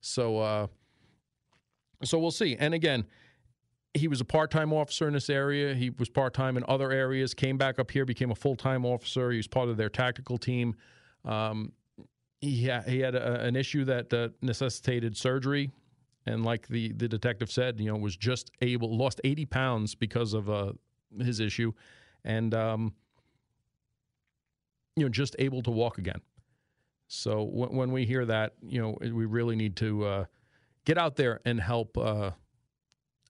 So, 0.00 0.38
uh, 0.38 0.66
so 2.04 2.18
we'll 2.18 2.30
see. 2.30 2.56
And 2.58 2.72
again, 2.72 3.06
he 3.94 4.08
was 4.08 4.20
a 4.20 4.24
part-time 4.24 4.72
officer 4.72 5.08
in 5.08 5.14
this 5.14 5.28
area. 5.28 5.74
He 5.74 5.90
was 5.90 6.08
part-time 6.08 6.56
in 6.56 6.64
other 6.68 6.92
areas. 6.92 7.34
Came 7.34 7.58
back 7.58 7.78
up 7.78 7.90
here, 7.90 8.04
became 8.04 8.30
a 8.30 8.34
full-time 8.34 8.84
officer. 8.84 9.30
He 9.30 9.36
was 9.36 9.48
part 9.48 9.68
of 9.68 9.76
their 9.76 9.88
tactical 9.88 10.38
team. 10.38 10.76
Um, 11.24 11.72
he 12.40 12.68
ha- 12.68 12.82
he 12.86 13.00
had 13.00 13.14
a, 13.14 13.40
an 13.42 13.56
issue 13.56 13.84
that 13.84 14.12
uh, 14.12 14.28
necessitated 14.40 15.16
surgery, 15.16 15.70
and 16.24 16.44
like 16.44 16.68
the 16.68 16.92
the 16.92 17.08
detective 17.08 17.50
said, 17.50 17.78
you 17.80 17.90
know, 17.90 17.96
was 17.96 18.16
just 18.16 18.50
able 18.62 18.96
lost 18.96 19.20
eighty 19.24 19.44
pounds 19.44 19.94
because 19.94 20.32
of 20.32 20.48
uh, 20.48 20.72
his 21.18 21.40
issue, 21.40 21.72
and 22.24 22.54
um, 22.54 22.94
you 24.96 25.04
know, 25.04 25.10
just 25.10 25.36
able 25.38 25.62
to 25.62 25.70
walk 25.70 25.98
again. 25.98 26.20
So 27.08 27.42
when 27.42 27.90
we 27.90 28.06
hear 28.06 28.24
that, 28.26 28.54
you 28.62 28.80
know, 28.80 28.96
we 29.00 29.26
really 29.26 29.56
need 29.56 29.74
to 29.76 30.04
uh, 30.04 30.24
get 30.84 30.96
out 30.96 31.16
there 31.16 31.40
and 31.44 31.60
help 31.60 31.98
uh, 31.98 32.30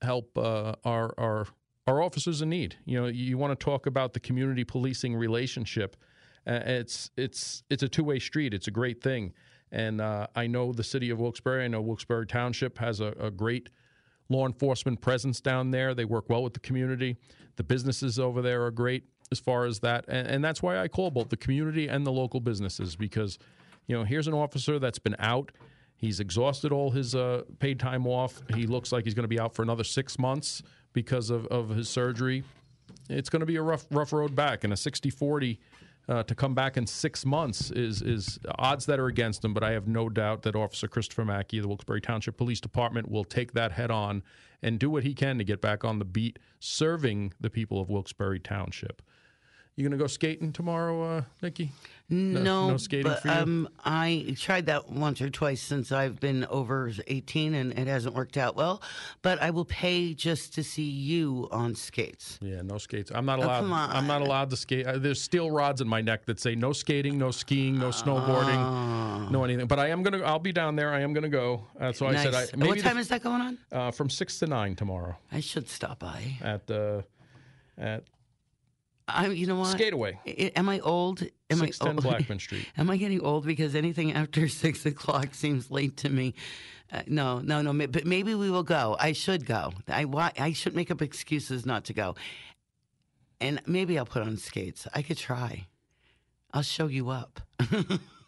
help 0.03 0.37
uh, 0.37 0.75
our 0.85 1.15
our 1.19 1.47
our 1.87 2.03
officers 2.03 2.43
in 2.43 2.51
need. 2.51 2.77
You 2.85 3.01
know, 3.01 3.07
you 3.07 3.37
want 3.39 3.59
to 3.59 3.65
talk 3.65 3.87
about 3.87 4.13
the 4.13 4.21
community 4.21 4.65
policing 4.65 5.15
relationship. 5.15 5.97
Uh, 6.47 6.61
it's 6.65 7.11
it's 7.17 7.63
it's 7.71 7.83
a 7.83 7.89
two 7.89 8.05
way 8.05 8.19
street. 8.19 8.55
It's 8.55 8.69
a 8.69 8.71
great 8.71 9.03
thing, 9.03 9.33
and 9.71 10.01
uh, 10.01 10.27
I 10.35 10.47
know 10.47 10.73
the 10.73 10.85
city 10.85 11.11
of 11.11 11.19
Wilkes-Barre. 11.19 11.65
I 11.65 11.69
know 11.69 11.81
Wilkes-Barre 11.81 12.25
Township 12.25 12.79
has 12.79 13.01
a, 13.01 13.15
a, 13.21 13.31
great 13.31 13.69
law 14.29 14.47
enforcement 14.47 15.01
presence 15.01 15.41
down 15.41 15.71
there. 15.71 15.95
They 15.95 16.05
work 16.05 16.31
well 16.31 16.43
with 16.43 16.55
the 16.55 16.61
community. 16.61 17.17
The 17.57 17.65
businesses 17.65 18.19
over 18.19 18.41
there 18.41 18.65
are 18.65 18.71
great 18.71 19.05
as 19.31 19.39
far 19.39 19.67
as 19.67 19.81
that, 19.81 20.07
and, 20.09 20.27
and 20.27 20.45
that's 20.45 20.63
why 20.63 20.79
I 20.79 20.89
call 20.89 21.11
both 21.11 21.29
the 21.29 21.37
community 21.37 21.89
and 21.89 22.07
the 22.07 22.13
local 22.13 22.41
businesses 22.41 22.97
because, 22.97 23.39
you 23.87 23.97
know, 23.97 24.05
here's 24.05 24.27
an 24.27 24.35
officer 24.35 24.79
that's 24.79 24.99
been 24.99 25.17
out. 25.19 25.53
He's 26.01 26.19
exhausted 26.19 26.73
all 26.73 26.91
his 26.91 27.15
uh, 27.15 27.43
paid 27.59 27.79
time 27.79 28.07
off. 28.07 28.41
He 28.55 28.67
looks 28.67 28.91
like 28.91 29.05
he's 29.05 29.13
going 29.13 29.25
to 29.25 29.29
be 29.29 29.39
out 29.39 29.55
for 29.55 29.63
another 29.63 29.85
six 29.85 30.19
months 30.19 30.63
because 30.95 31.29
of, 31.29 31.47
of 31.49 31.69
his 31.69 31.91
surgery. 31.91 32.43
It's 33.11 33.29
going 33.29 33.41
to 33.41 33.47
be 33.47 33.57
a 33.57 33.63
rough 33.63 33.85
rough 33.91 34.15
road 34.15 34.35
back, 34.35 34.65
and 34.65 34.73
a 34.73 34.77
60 34.79 35.11
40 35.11 35.61
uh, 36.09 36.23
to 36.23 36.35
come 36.35 36.55
back 36.55 36.79
in 36.79 36.87
six 36.87 37.27
months 37.27 37.71
is 37.71 38.01
is 38.01 38.39
odds 38.59 38.87
that 38.87 38.99
are 38.99 39.09
against 39.09 39.45
him. 39.45 39.53
But 39.53 39.63
I 39.63 39.73
have 39.73 39.87
no 39.87 40.09
doubt 40.09 40.41
that 40.43 40.57
Officer 40.57 40.89
Christopher 40.89 41.27
Mackie, 41.27 41.59
of 41.59 41.65
the 41.65 41.69
Wilkes-Barre 41.69 42.01
Township 42.01 42.39
Police 42.39 42.63
Department, 42.63 43.11
will 43.11 43.25
take 43.25 43.53
that 43.53 43.73
head 43.73 43.91
on 43.91 44.23
and 44.63 44.79
do 44.79 44.89
what 44.89 45.05
he 45.05 45.13
can 45.13 45.37
to 45.37 45.45
get 45.45 45.61
back 45.61 45.85
on 45.85 45.99
the 45.99 46.05
beat, 46.07 46.39
serving 46.61 47.35
the 47.39 47.51
people 47.51 47.79
of 47.79 47.91
Wilkes-Barre 47.91 48.39
Township. 48.39 49.03
You 49.81 49.89
gonna 49.89 49.97
go 49.97 50.09
skating 50.09 50.53
tomorrow, 50.53 51.03
uh, 51.17 51.23
Nikki? 51.41 51.73
No, 52.11 52.69
no 52.69 52.77
skating 52.77 53.11
but, 53.11 53.23
for 53.23 53.29
you? 53.29 53.33
Um, 53.35 53.69
I 53.83 54.35
tried 54.39 54.67
that 54.67 54.91
once 54.91 55.23
or 55.23 55.31
twice 55.31 55.63
since 55.63 55.91
I've 55.91 56.21
been 56.21 56.45
over 56.51 56.93
18 57.07 57.55
and 57.55 57.73
it 57.73 57.87
hasn't 57.87 58.15
worked 58.15 58.37
out 58.37 58.57
well. 58.57 58.83
But 59.23 59.41
I 59.41 59.49
will 59.49 59.65
pay 59.65 60.13
just 60.13 60.53
to 60.57 60.63
see 60.63 60.83
you 60.83 61.49
on 61.51 61.75
skates. 61.75 62.39
Yeah, 62.43 62.61
no 62.61 62.77
skates. 62.77 63.11
I'm 63.15 63.25
not 63.25 63.39
allowed. 63.39 63.57
Oh, 63.57 63.61
come 63.63 63.73
on. 63.73 63.91
I'm 63.91 64.07
not 64.07 64.21
allowed 64.21 64.51
to 64.51 64.57
skate. 64.59 64.87
Uh, 64.87 64.99
there's 64.99 65.19
steel 65.19 65.51
rods 65.51 65.81
in 65.81 65.89
my 65.89 66.03
neck 66.03 66.27
that 66.27 66.39
say 66.39 66.55
no 66.55 66.75
skating, 66.75 67.17
no 67.17 67.31
skiing, 67.31 67.79
no 67.79 67.89
snowboarding, 67.89 68.59
Ah. 68.59 69.29
no 69.31 69.45
anything. 69.45 69.67
But 69.67 69.79
I 69.79 69.89
am 69.89 70.03
gonna. 70.03 70.21
I'll 70.25 70.39
be 70.39 70.53
down 70.53 70.77
there. 70.77 70.93
I 70.93 71.01
am 71.01 71.15
gonna 71.15 71.31
go. 71.31 71.65
Uh, 71.81 71.91
so 71.93 72.07
I 72.07 72.17
said, 72.17 72.35
I, 72.35 72.41
Nice. 72.41 72.55
maybe 72.55 72.69
what 72.69 72.77
the- 72.77 72.83
time 72.85 72.99
is 72.99 73.09
that 73.09 73.23
going 73.23 73.41
on? 73.41 73.57
uh, 73.73 73.91
from 73.93 74.11
six 74.11 74.39
to 74.41 74.47
nine 74.47 74.77
tomorrow 74.77 75.17
I 75.33 75.41
should 75.41 75.71
stop 75.71 76.01
by. 76.01 76.37
at 76.43 76.71
uh, 76.71 77.01
at 77.79 78.05
I, 79.15 79.27
you 79.29 79.47
know 79.47 79.57
what? 79.57 79.77
Skateaway, 79.77 80.19
I- 80.27 80.53
Am 80.57 80.69
I 80.69 80.81
old? 80.81 81.23
Am 81.51 81.59
six 81.59 81.79
ten 81.79 81.89
I 81.89 81.91
old? 81.93 82.03
Blackman 82.03 82.39
Street. 82.47 82.67
Am 82.77 82.91
I 82.91 82.97
getting 82.97 83.21
old 83.21 83.45
because 83.47 83.75
anything 83.75 84.13
after 84.13 84.49
six 84.65 84.85
o'clock 84.87 85.35
seems 85.35 85.71
late 85.71 85.97
to 85.99 86.09
me? 86.09 86.35
Uh, 86.93 87.03
no, 87.07 87.39
no, 87.39 87.63
no. 87.63 87.87
But 87.87 88.05
maybe 88.05 88.35
we 88.35 88.51
will 88.51 88.65
go. 88.65 88.97
I 88.99 89.13
should 89.13 89.47
go. 89.47 89.73
I 89.89 90.07
I 90.39 90.53
should 90.53 90.75
make 90.75 90.91
up 90.91 91.01
excuses 91.03 91.65
not 91.65 91.85
to 91.85 91.93
go, 91.93 92.17
and 93.41 93.61
maybe 93.67 93.99
I'll 93.99 94.07
put 94.07 94.23
on 94.23 94.37
skates. 94.37 94.89
I 94.95 95.03
could 95.03 95.17
try. 95.19 95.67
I'll 96.53 96.63
show 96.63 96.89
you 96.89 97.11
up. 97.11 97.41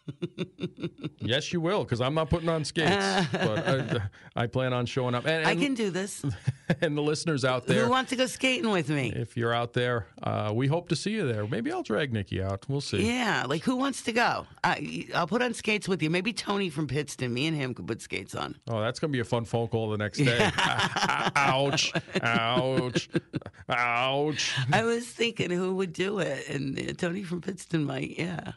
yes, 1.19 1.53
you 1.53 1.61
will, 1.61 1.83
because 1.83 2.01
I'm 2.01 2.13
not 2.13 2.29
putting 2.29 2.49
on 2.49 2.65
skates, 2.65 3.27
but 3.31 3.67
I, 3.67 4.01
I 4.43 4.47
plan 4.47 4.73
on 4.73 4.85
showing 4.85 5.15
up. 5.15 5.25
And, 5.25 5.45
I 5.45 5.55
can 5.55 5.73
do 5.73 5.89
this. 5.89 6.23
and 6.81 6.97
the 6.97 7.01
listeners 7.01 7.45
out 7.45 7.65
there, 7.65 7.85
Who 7.85 7.91
wants 7.91 8.09
to 8.09 8.15
go 8.15 8.25
skating 8.25 8.69
with 8.69 8.89
me? 8.89 9.13
if 9.15 9.37
you're 9.37 9.53
out 9.53 9.73
there, 9.73 10.07
uh, 10.21 10.51
we 10.53 10.67
hope 10.67 10.89
to 10.89 10.95
see 10.95 11.11
you 11.11 11.27
there. 11.27 11.47
Maybe 11.47 11.71
I'll 11.71 11.83
drag 11.83 12.11
Nikki 12.11 12.41
out. 12.41 12.65
We'll 12.67 12.81
see. 12.81 13.05
Yeah, 13.05 13.45
like 13.47 13.63
who 13.63 13.75
wants 13.75 14.01
to 14.03 14.11
go? 14.11 14.45
I, 14.63 15.07
I'll 15.15 15.27
put 15.27 15.41
on 15.41 15.53
skates 15.53 15.87
with 15.87 16.01
you. 16.01 16.09
Maybe 16.09 16.33
Tony 16.33 16.69
from 16.69 16.87
Pittston. 16.87 17.33
Me 17.33 17.47
and 17.47 17.55
him 17.55 17.73
could 17.73 17.87
put 17.87 18.01
skates 18.01 18.35
on. 18.35 18.57
Oh, 18.67 18.81
that's 18.81 18.99
going 18.99 19.11
to 19.11 19.15
be 19.15 19.21
a 19.21 19.25
fun 19.25 19.45
phone 19.45 19.67
call 19.67 19.89
the 19.89 19.97
next 19.97 20.19
day. 20.19 20.51
ouch, 20.57 21.93
ouch, 22.21 23.09
ouch. 23.69 24.53
I 24.71 24.83
was 24.83 25.07
thinking 25.07 25.49
who 25.51 25.75
would 25.75 25.93
do 25.93 26.19
it, 26.19 26.49
and 26.49 26.77
uh, 26.77 26.93
Tony 26.93 27.23
from 27.23 27.41
Pittston 27.41 27.85
might. 27.85 28.17
Yeah, 28.17 28.53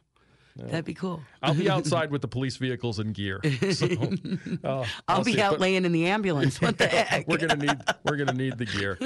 that'd 0.57 0.85
be 0.85 0.95
cool. 0.95 1.21
I'll 1.43 1.55
be 1.55 1.69
outside 1.77 2.11
with 2.11 2.23
the 2.23 2.29
police 2.29 2.57
vehicles 2.57 2.99
and 2.99 3.15
gear. 3.15 3.41
So, 3.73 3.87
uh, 4.65 4.85
I'll, 5.09 5.25
be 5.25 5.35
see. 5.35 5.41
out 5.41 5.53
But 5.53 5.61
laying 5.61 5.85
in 5.85 5.93
the 5.93 6.07
ambulance. 6.07 6.61
What 6.61 6.79
the 6.79 6.87
heck? 6.87 7.27
We're 7.29 7.39
gonna 7.39 7.57
need 7.57 7.79
we're 8.05 8.17
gonna 8.17 8.33
need 8.33 8.59
the 8.59 8.65
gear. 8.65 8.99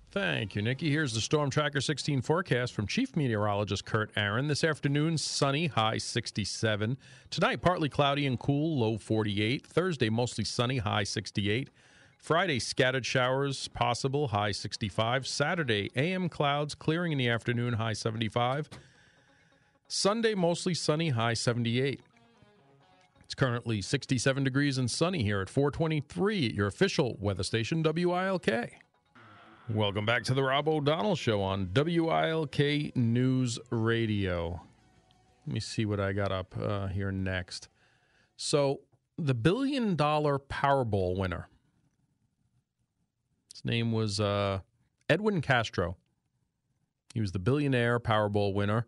Thank 0.10 0.56
you, 0.56 0.62
Nikki. 0.62 0.90
Here's 0.90 1.14
the 1.14 1.20
Storm 1.20 1.50
Tracker 1.50 1.82
16 1.82 2.22
forecast 2.22 2.74
from 2.74 2.88
Chief 2.88 3.14
Meteorologist 3.16 3.84
Kurt 3.86 4.10
Aaron. 4.16 4.48
This 4.48 4.64
afternoon, 4.64 5.18
sunny, 5.18 5.68
high 5.68 5.98
67. 5.98 6.98
Tonight, 7.30 7.62
partly 7.62 7.90
cloudy 7.90 8.26
and 8.26 8.40
cool, 8.40 8.80
low 8.80 8.98
48. 8.98 9.68
Thursday, 9.68 10.10
mostly 10.10 10.46
sunny, 10.46 10.78
high 10.78 11.04
68. 11.04 11.70
Friday, 12.18 12.60
scattered 12.60 13.06
showers 13.06 13.68
possible, 13.70 14.30
high 14.30 14.52
65. 14.52 15.26
Saturday, 15.26 15.90
AM 15.96 16.28
clouds 16.28 16.76
clearing 16.76 17.12
in 17.12 17.18
the 17.18 17.30
afternoon, 17.30 17.74
high 17.74 17.94
75. 17.94 18.70
Sunday, 19.88 20.36
mostly 20.36 20.74
sunny, 20.74 21.10
high 21.10 21.34
78. 21.34 22.02
It's 23.24 23.36
currently 23.36 23.82
67 23.82 24.44
degrees 24.44 24.78
and 24.78 24.90
sunny 24.90 25.24
here 25.24 25.42
at 25.42 25.50
423 25.50 26.48
at 26.48 26.54
your 26.54 26.68
official 26.68 27.18
weather 27.20 27.44
station, 27.44 27.84
WILK. 27.84 28.48
Welcome 29.70 30.06
back 30.06 30.24
to 30.24 30.34
the 30.34 30.44
Rob 30.44 30.68
O'Donnell 30.68 31.16
Show 31.16 31.42
on 31.42 31.70
WILK 31.74 32.96
News 32.96 33.60
Radio. 33.70 34.62
Let 35.46 35.54
me 35.54 35.60
see 35.60 35.86
what 35.86 36.00
I 36.00 36.14
got 36.14 36.32
up 36.32 36.56
uh, 36.58 36.88
here 36.88 37.12
next. 37.12 37.70
So, 38.38 38.82
the 39.18 39.34
billion 39.34 39.96
dollar 39.96 40.40
Powerball 40.40 41.18
winner, 41.18 41.50
his 43.58 43.66
name 43.66 43.92
was 43.92 44.20
uh, 44.20 44.60
Edwin 45.10 45.42
Castro. 45.42 45.98
He 47.16 47.20
was 47.20 47.32
the 47.32 47.40
billionaire 47.40 48.00
Powerball 48.00 48.54
winner. 48.54 48.86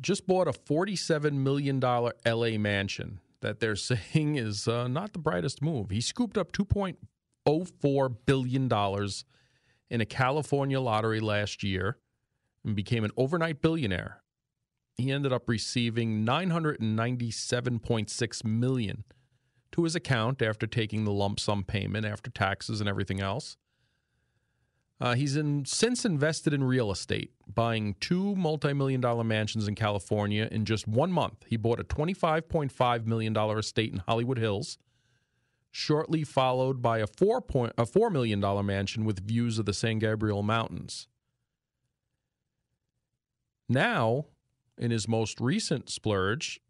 Just 0.00 0.28
bought 0.28 0.46
a 0.46 0.52
$47 0.52 1.32
million 1.32 1.80
LA 1.80 2.56
mansion 2.56 3.18
that 3.40 3.58
they're 3.58 3.74
saying 3.76 4.36
is 4.36 4.68
uh, 4.68 4.86
not 4.86 5.12
the 5.12 5.18
brightest 5.18 5.60
move. 5.60 5.90
He 5.90 6.00
scooped 6.00 6.38
up 6.38 6.52
$2.04 6.52 8.16
billion 8.26 8.70
in 9.90 10.00
a 10.00 10.06
California 10.06 10.80
lottery 10.80 11.18
last 11.18 11.64
year 11.64 11.98
and 12.64 12.76
became 12.76 13.02
an 13.02 13.10
overnight 13.16 13.60
billionaire. 13.60 14.22
He 14.94 15.10
ended 15.10 15.32
up 15.32 15.48
receiving 15.48 16.24
997.6 16.24 18.44
million 18.44 19.02
to 19.72 19.84
his 19.84 19.94
account 19.94 20.42
after 20.42 20.66
taking 20.66 21.04
the 21.04 21.12
lump 21.12 21.40
sum 21.40 21.64
payment 21.64 22.06
after 22.06 22.30
taxes 22.30 22.80
and 22.80 22.88
everything 22.88 23.20
else. 23.20 23.56
Uh, 25.00 25.14
he's 25.14 25.36
in, 25.36 25.64
since 25.64 26.04
invested 26.04 26.52
in 26.52 26.64
real 26.64 26.90
estate, 26.90 27.30
buying 27.46 27.94
two 28.00 28.34
multi-million 28.34 29.00
dollar 29.00 29.22
mansions 29.22 29.68
in 29.68 29.76
California 29.76 30.48
in 30.50 30.64
just 30.64 30.88
one 30.88 31.12
month. 31.12 31.44
He 31.46 31.56
bought 31.56 31.78
a 31.78 31.84
$25.5 31.84 33.06
million 33.06 33.36
estate 33.36 33.92
in 33.92 33.98
Hollywood 34.00 34.38
Hills, 34.38 34.76
shortly 35.70 36.24
followed 36.24 36.82
by 36.82 36.98
a 36.98 37.06
four 37.06 37.40
point 37.40 37.72
a 37.78 37.86
four 37.86 38.10
million 38.10 38.40
dollar 38.40 38.64
mansion 38.64 39.04
with 39.04 39.20
views 39.20 39.58
of 39.58 39.66
the 39.66 39.74
San 39.74 40.00
Gabriel 40.00 40.42
Mountains. 40.42 41.06
Now, 43.68 44.26
in 44.76 44.90
his 44.90 45.06
most 45.06 45.40
recent 45.40 45.90
splurge 45.90 46.60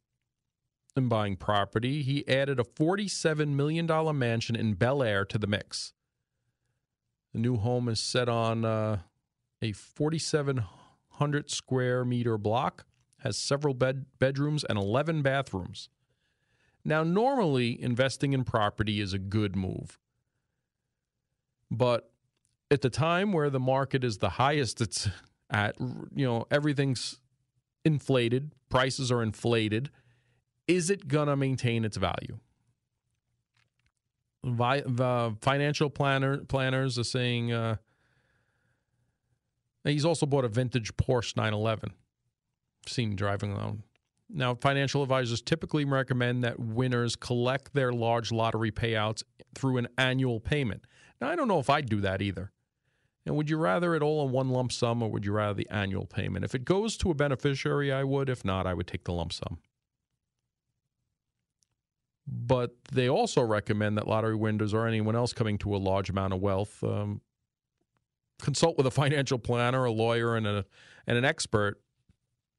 in 0.99 1.09
buying 1.09 1.37
property, 1.37 2.02
he 2.02 2.28
added 2.28 2.61
a 2.61 2.64
$47 2.64 3.49
million 3.49 3.87
mansion 4.19 4.55
in 4.55 4.75
Bel 4.75 5.02
Air 5.02 5.25
to 5.25 5.38
the 5.38 5.47
mix. 5.47 5.95
The 7.33 7.38
new 7.38 7.57
home 7.57 7.88
is 7.88 8.00
set 8.00 8.28
on 8.28 8.64
uh, 8.64 8.99
a 9.62 9.73
4,700 9.73 11.50
square 11.50 12.05
meter 12.05 12.37
block, 12.37 12.85
has 13.21 13.37
several 13.37 13.75
bed, 13.75 14.07
bedrooms 14.19 14.64
and 14.64 14.78
11 14.78 15.23
bathrooms. 15.23 15.88
Now, 16.85 17.02
normally, 17.02 17.81
investing 17.81 18.33
in 18.33 18.45
property 18.45 19.00
is 19.00 19.12
a 19.12 19.19
good 19.19 19.57
move. 19.57 19.99
But 21.71 22.11
at 22.71 22.81
the 22.83 22.90
time 22.90 23.33
where 23.33 23.50
the 23.50 23.61
market 23.61 24.05
is 24.05 24.19
the 24.19 24.31
highest 24.31 24.81
it's 24.81 25.09
at, 25.50 25.76
you 25.81 26.26
know, 26.26 26.47
everything's 26.50 27.21
inflated, 27.85 28.52
prices 28.69 29.11
are 29.11 29.23
inflated. 29.23 29.90
Is 30.68 30.90
it 30.90 31.08
going 31.08 31.28
to 31.28 31.37
maintain 31.37 31.84
its 31.84 31.96
value? 31.96 32.38
Vi- 34.44 35.34
financial 35.40 35.90
planner 35.90 36.38
planners 36.44 36.98
are 36.98 37.04
saying 37.04 37.52
uh, 37.52 37.76
he's 39.82 40.04
also 40.04 40.26
bought 40.26 40.44
a 40.44 40.48
vintage 40.48 40.94
Porsche 40.96 41.37
911. 41.37 41.92
Seen 42.87 43.16
driving 43.16 43.52
around. 43.52 43.82
Now, 44.30 44.54
financial 44.54 45.02
advisors 45.02 45.40
typically 45.40 45.84
recommend 45.87 46.44
that 46.44 46.60
winners 46.60 47.16
collect 47.16 47.72
their 47.72 47.92
large 47.92 48.30
lottery 48.30 48.70
payouts 48.70 49.22
through 49.54 49.78
an 49.78 49.88
annual 49.96 50.38
payment. 50.38 50.84
Now, 51.20 51.30
I 51.30 51.37
don't 51.37 51.48
know 51.48 51.58
if 51.58 51.70
I'd 51.70 51.88
do 51.88 52.02
that 52.02 52.20
either. 52.20 52.52
And 53.25 53.37
would 53.37 53.50
you 53.50 53.56
rather 53.56 53.94
it 53.94 54.02
all 54.02 54.26
in 54.26 54.32
one 54.32 54.50
lump 54.50 54.72
sum 54.72 55.02
or 55.02 55.10
would 55.10 55.25
you 55.25 55.32
rather 55.32 55.54
the 55.54 55.68
annual 55.70 56.06
payment? 56.06 56.44
If 56.44 56.54
it 56.54 56.64
goes 56.64 56.96
to 56.98 57.10
a 57.10 57.14
beneficiary, 57.14 57.92
I 57.92 58.04
would. 58.04 58.28
If 58.28 58.44
not, 58.44 58.66
I 58.66 58.75
would 58.75 58.87
take 58.87 59.04
the 59.04 59.12
lump 59.12 59.32
sum. 59.32 59.58
But 62.30 62.76
they 62.92 63.08
also 63.08 63.42
recommend 63.42 63.97
that 63.97 64.06
lottery 64.06 64.37
winners 64.37 64.75
or 64.75 64.87
anyone 64.87 65.16
else 65.16 65.32
coming 65.32 65.56
to 65.58 65.75
a 65.75 65.78
large 65.78 66.11
amount 66.11 66.35
of 66.35 66.40
wealth 66.40 66.82
um, 66.85 67.23
consult 68.42 68.76
with 68.76 68.87
a 68.87 68.90
financial 69.02 69.38
planner, 69.38 69.85
a 69.85 69.92
lawyer, 69.92 70.37
and 70.37 70.47
a 70.47 70.64
and 71.06 71.16
an 71.16 71.25
expert 71.25 71.80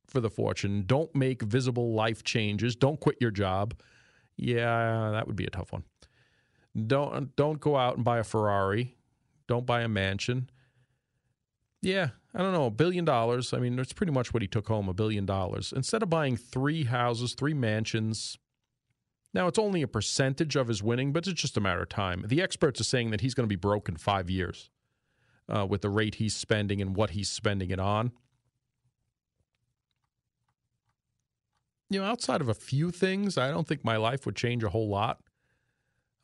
for 0.07 0.21
the 0.21 0.29
fortune. 0.29 0.83
Don't 0.87 1.13
make 1.15 1.43
visible 1.43 1.93
life 1.93 2.23
changes. 2.23 2.75
Don't 2.75 2.99
quit 2.99 3.17
your 3.21 3.31
job. 3.31 3.79
Yeah, 4.37 5.11
that 5.11 5.27
would 5.27 5.35
be 5.35 5.45
a 5.45 5.49
tough 5.51 5.71
one. 5.71 5.83
Don't 6.87 7.35
don't 7.35 7.59
go 7.59 7.75
out 7.75 7.95
and 7.95 8.03
buy 8.03 8.19
a 8.19 8.23
Ferrari. 8.23 8.95
Don't 9.47 9.65
buy 9.65 9.81
a 9.81 9.87
mansion. 9.87 10.49
Yeah, 11.81 12.09
I 12.33 12.39
don't 12.39 12.53
know, 12.53 12.65
a 12.65 12.71
billion 12.71 13.05
dollars. 13.05 13.53
I 13.53 13.59
mean, 13.59 13.75
that's 13.75 13.93
pretty 13.93 14.11
much 14.11 14.33
what 14.33 14.41
he 14.41 14.47
took 14.47 14.67
home, 14.67 14.89
a 14.89 14.93
billion 14.93 15.25
dollars. 15.25 15.73
Instead 15.75 16.03
of 16.03 16.09
buying 16.09 16.35
three 16.35 16.83
houses, 16.83 17.33
three 17.33 17.53
mansions, 17.53 18.37
now, 19.33 19.47
it's 19.47 19.59
only 19.59 19.81
a 19.83 19.87
percentage 19.87 20.55
of 20.55 20.67
his 20.67 20.81
winning, 20.81 21.13
but 21.13 21.27
it's 21.27 21.39
just 21.39 21.57
a 21.57 21.61
matter 21.61 21.81
of 21.81 21.89
time. 21.89 22.25
The 22.27 22.41
experts 22.41 22.81
are 22.81 22.85
saying 22.85 23.11
that 23.11 23.21
he's 23.21 23.35
going 23.35 23.45
to 23.45 23.49
be 23.49 23.55
broke 23.55 23.87
in 23.87 23.95
five 23.95 24.29
years 24.29 24.71
uh, 25.47 25.67
with 25.67 25.81
the 25.81 25.89
rate 25.89 26.15
he's 26.15 26.35
spending 26.35 26.81
and 26.81 26.95
what 26.95 27.11
he's 27.11 27.29
spending 27.29 27.69
it 27.69 27.79
on. 27.79 28.11
You 31.91 31.99
know, 31.99 32.05
outside 32.05 32.41
of 32.41 32.49
a 32.49 32.53
few 32.55 32.91
things, 32.91 33.37
I 33.37 33.49
don't 33.49 33.67
think 33.67 33.83
my 33.83 33.97
life 33.97 34.25
would 34.25 34.35
change 34.35 34.63
a 34.63 34.69
whole 34.69 34.89
lot. 34.89 35.19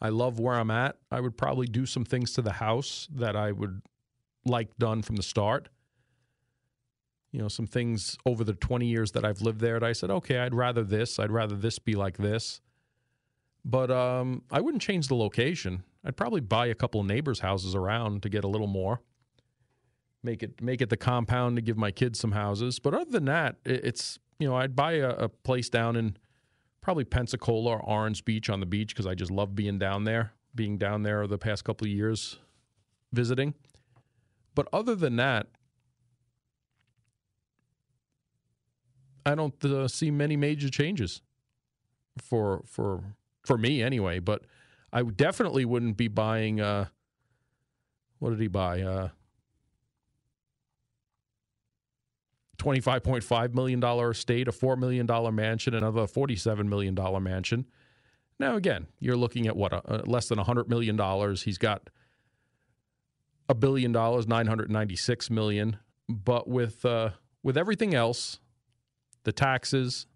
I 0.02 0.10
love 0.10 0.40
where 0.40 0.56
I'm 0.56 0.72
at. 0.72 0.98
I 1.12 1.20
would 1.20 1.38
probably 1.38 1.68
do 1.68 1.86
some 1.86 2.06
things 2.06 2.34
to 2.34 2.42
the 2.42 2.54
house 2.54 3.08
that 3.14 3.36
I 3.36 3.52
would 3.52 3.82
like 4.46 4.78
done 4.78 5.02
from 5.02 5.16
the 5.16 5.24
start. 5.24 5.70
You 7.32 7.42
know, 7.42 7.48
some 7.48 7.68
things 7.68 8.18
over 8.26 8.44
the 8.44 8.54
20 8.54 8.86
years 8.86 9.12
that 9.14 9.26
I've 9.26 9.42
lived 9.42 9.60
there 9.60 9.80
that 9.80 9.86
I 9.86 9.94
said, 9.94 10.10
okay, 10.10 10.40
I'd 10.40 10.54
rather 10.56 10.84
this. 10.84 11.20
I'd 11.20 11.32
rather 11.32 11.56
this 11.56 11.80
be 11.80 11.94
like 11.94 12.18
this. 12.18 12.62
But 13.66 13.90
um, 13.90 14.44
I 14.52 14.62
wouldn't 14.62 14.84
change 14.84 15.08
the 15.08 15.16
location. 15.16 15.84
I'd 16.06 16.16
probably 16.16 16.40
buy 16.40 16.68
a 16.68 16.76
couple 16.76 17.04
neighbors' 17.04 17.40
houses 17.40 17.74
around 17.74 18.22
to 18.22 18.30
get 18.30 18.44
a 18.44 18.48
little 18.48 18.68
more. 18.68 19.02
Make 20.22 20.44
it 20.44 20.62
make 20.62 20.82
it 20.82 20.90
the 20.90 20.98
compound 20.98 21.56
to 21.56 21.62
give 21.64 21.76
my 21.76 21.90
kids 21.90 22.20
some 22.20 22.32
houses. 22.32 22.78
But 22.78 22.94
other 22.94 23.10
than 23.10 23.26
that, 23.26 23.58
it's 23.66 24.20
you 24.40 24.48
know 24.48 24.56
I'd 24.56 24.76
buy 24.76 24.94
a, 24.94 25.10
a 25.10 25.30
place 25.30 25.68
down 25.70 25.96
in 25.96 26.16
probably 26.82 27.06
Pensacola 27.06 27.72
or 27.72 27.80
Orange 27.80 28.24
Beach 28.24 28.50
on 28.52 28.60
the 28.60 28.66
beach 28.68 28.90
because 28.90 29.08
I 29.08 29.16
just 29.16 29.32
love 29.32 29.56
being 29.56 29.80
down 29.80 30.04
there. 30.04 30.34
Being 30.54 30.78
down 30.78 31.04
there 31.04 31.26
the 31.28 31.38
past 31.38 31.64
couple 31.64 31.86
of 31.86 31.92
years, 31.92 32.38
visiting. 33.12 33.56
But 34.54 34.68
other 34.72 34.96
than 34.96 35.18
that, 35.18 35.48
I 39.26 39.36
don't 39.36 39.66
uh, 39.66 39.88
see 39.88 40.12
many 40.12 40.38
major 40.38 40.70
changes 40.70 41.22
for 42.22 42.64
for 42.66 43.16
for 43.46 43.58
me 43.58 43.82
anyway. 43.82 44.20
But 44.20 44.44
I 44.92 45.04
definitely 45.04 45.66
wouldn't 45.66 45.98
be 45.98 46.08
buying. 46.08 46.62
Uh, 46.62 46.86
what 48.20 48.32
did 48.32 48.40
he 48.40 48.48
buy? 48.48 48.82
Uh, 48.82 49.10
Twenty-five 52.58 53.04
point 53.04 53.24
five 53.24 53.54
million 53.54 53.80
dollar 53.82 54.12
estate, 54.12 54.48
a 54.48 54.52
four 54.52 54.76
million 54.78 55.06
dollar 55.06 55.32
mansion, 55.32 55.76
another 55.76 56.08
forty-seven 56.08 56.68
million 56.70 56.96
dollar 56.96 57.20
mansion. 57.20 57.66
Now, 58.40 58.56
again, 58.56 58.88
you're 59.00 59.18
looking 59.18 59.46
at 59.46 59.56
what 59.56 59.74
a, 59.74 59.82
a 59.86 59.98
less 60.06 60.30
than 60.30 60.40
hundred 60.40 60.70
million 60.70 60.96
dollars. 60.96 61.44
He's 61.44 61.58
got 61.58 61.90
a 63.50 63.54
billion 63.54 63.92
dollars, 63.92 64.26
nine 64.26 64.48
hundred 64.48 64.72
ninety-six 64.72 65.30
million. 65.30 65.78
But 66.08 66.48
with 66.48 66.86
uh, 66.86 67.10
with 67.44 67.58
everything 67.58 67.94
else, 67.94 68.40
the 69.26 69.34
taxes, 69.34 70.08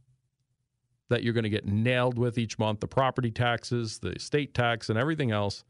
that 1.10 1.24
you're 1.24 1.34
going 1.34 1.44
to 1.44 1.50
get 1.50 1.66
nailed 1.66 2.18
with 2.18 2.38
each 2.38 2.58
month 2.58 2.80
the 2.80 2.88
property 2.88 3.32
taxes, 3.32 4.00
the 4.00 4.18
state 4.20 4.54
tax, 4.54 4.90
and 4.90 4.98
everything 4.98 5.32
else. 5.32 5.64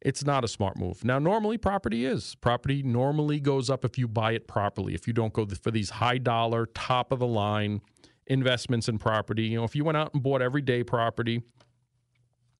It's 0.00 0.24
not 0.24 0.42
a 0.44 0.48
smart 0.48 0.76
move. 0.78 1.04
Now, 1.04 1.20
normally, 1.20 1.58
property 1.58 2.04
is. 2.04 2.34
Property 2.36 2.82
normally 2.82 3.38
goes 3.38 3.70
up 3.70 3.84
if 3.84 3.96
you 3.98 4.08
buy 4.08 4.32
it 4.32 4.48
properly, 4.48 4.94
if 4.94 5.06
you 5.06 5.12
don't 5.12 5.32
go 5.32 5.46
for 5.46 5.70
these 5.70 5.90
high 5.90 6.18
dollar, 6.18 6.66
top 6.66 7.12
of 7.12 7.20
the 7.20 7.26
line 7.26 7.80
investments 8.26 8.88
in 8.88 8.98
property. 8.98 9.44
You 9.44 9.58
know, 9.58 9.64
if 9.64 9.76
you 9.76 9.84
went 9.84 9.96
out 9.96 10.12
and 10.12 10.22
bought 10.22 10.42
everyday 10.42 10.82
property, 10.82 11.42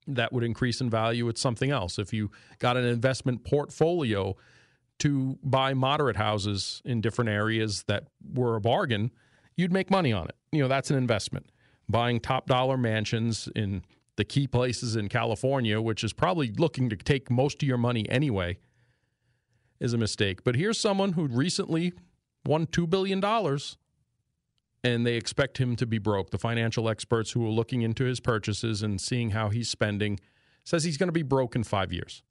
that 0.06 0.32
would 0.32 0.44
increase 0.44 0.80
in 0.80 0.90
value. 0.90 1.28
It's 1.28 1.40
something 1.40 1.70
else. 1.70 1.98
If 1.98 2.12
you 2.12 2.30
got 2.58 2.76
an 2.76 2.84
investment 2.84 3.44
portfolio 3.44 4.36
to 5.00 5.38
buy 5.42 5.74
moderate 5.74 6.16
houses 6.16 6.82
in 6.84 7.00
different 7.00 7.30
areas 7.30 7.84
that 7.84 8.04
were 8.34 8.56
a 8.56 8.60
bargain, 8.60 9.10
you'd 9.56 9.72
make 9.72 9.90
money 9.90 10.12
on 10.12 10.26
it. 10.26 10.36
You 10.50 10.62
know, 10.62 10.68
that's 10.68 10.90
an 10.90 10.96
investment. 10.96 11.46
Buying 11.88 12.20
top 12.20 12.46
dollar 12.46 12.76
mansions 12.76 13.48
in 13.54 13.82
the 14.16 14.24
key 14.24 14.46
places 14.46 14.96
in 14.96 15.08
California, 15.08 15.80
which 15.80 16.04
is 16.04 16.12
probably 16.12 16.52
looking 16.52 16.88
to 16.90 16.96
take 16.96 17.30
most 17.30 17.62
of 17.62 17.68
your 17.68 17.78
money 17.78 18.08
anyway, 18.08 18.58
is 19.80 19.92
a 19.92 19.98
mistake. 19.98 20.44
But 20.44 20.54
here's 20.54 20.78
someone 20.78 21.12
who 21.12 21.26
recently 21.26 21.92
won 22.44 22.66
$2 22.66 22.88
billion 22.88 23.22
and 24.84 25.06
they 25.06 25.14
expect 25.14 25.58
him 25.58 25.76
to 25.76 25.86
be 25.86 25.98
broke. 25.98 26.30
The 26.30 26.38
financial 26.38 26.88
experts 26.88 27.32
who 27.32 27.46
are 27.46 27.50
looking 27.50 27.82
into 27.82 28.04
his 28.04 28.20
purchases 28.20 28.82
and 28.82 29.00
seeing 29.00 29.30
how 29.30 29.48
he's 29.48 29.68
spending 29.68 30.18
says 30.64 30.84
he's 30.84 30.96
going 30.96 31.08
to 31.08 31.12
be 31.12 31.22
broke 31.22 31.54
in 31.54 31.64
5 31.64 31.92
years. 31.92 32.22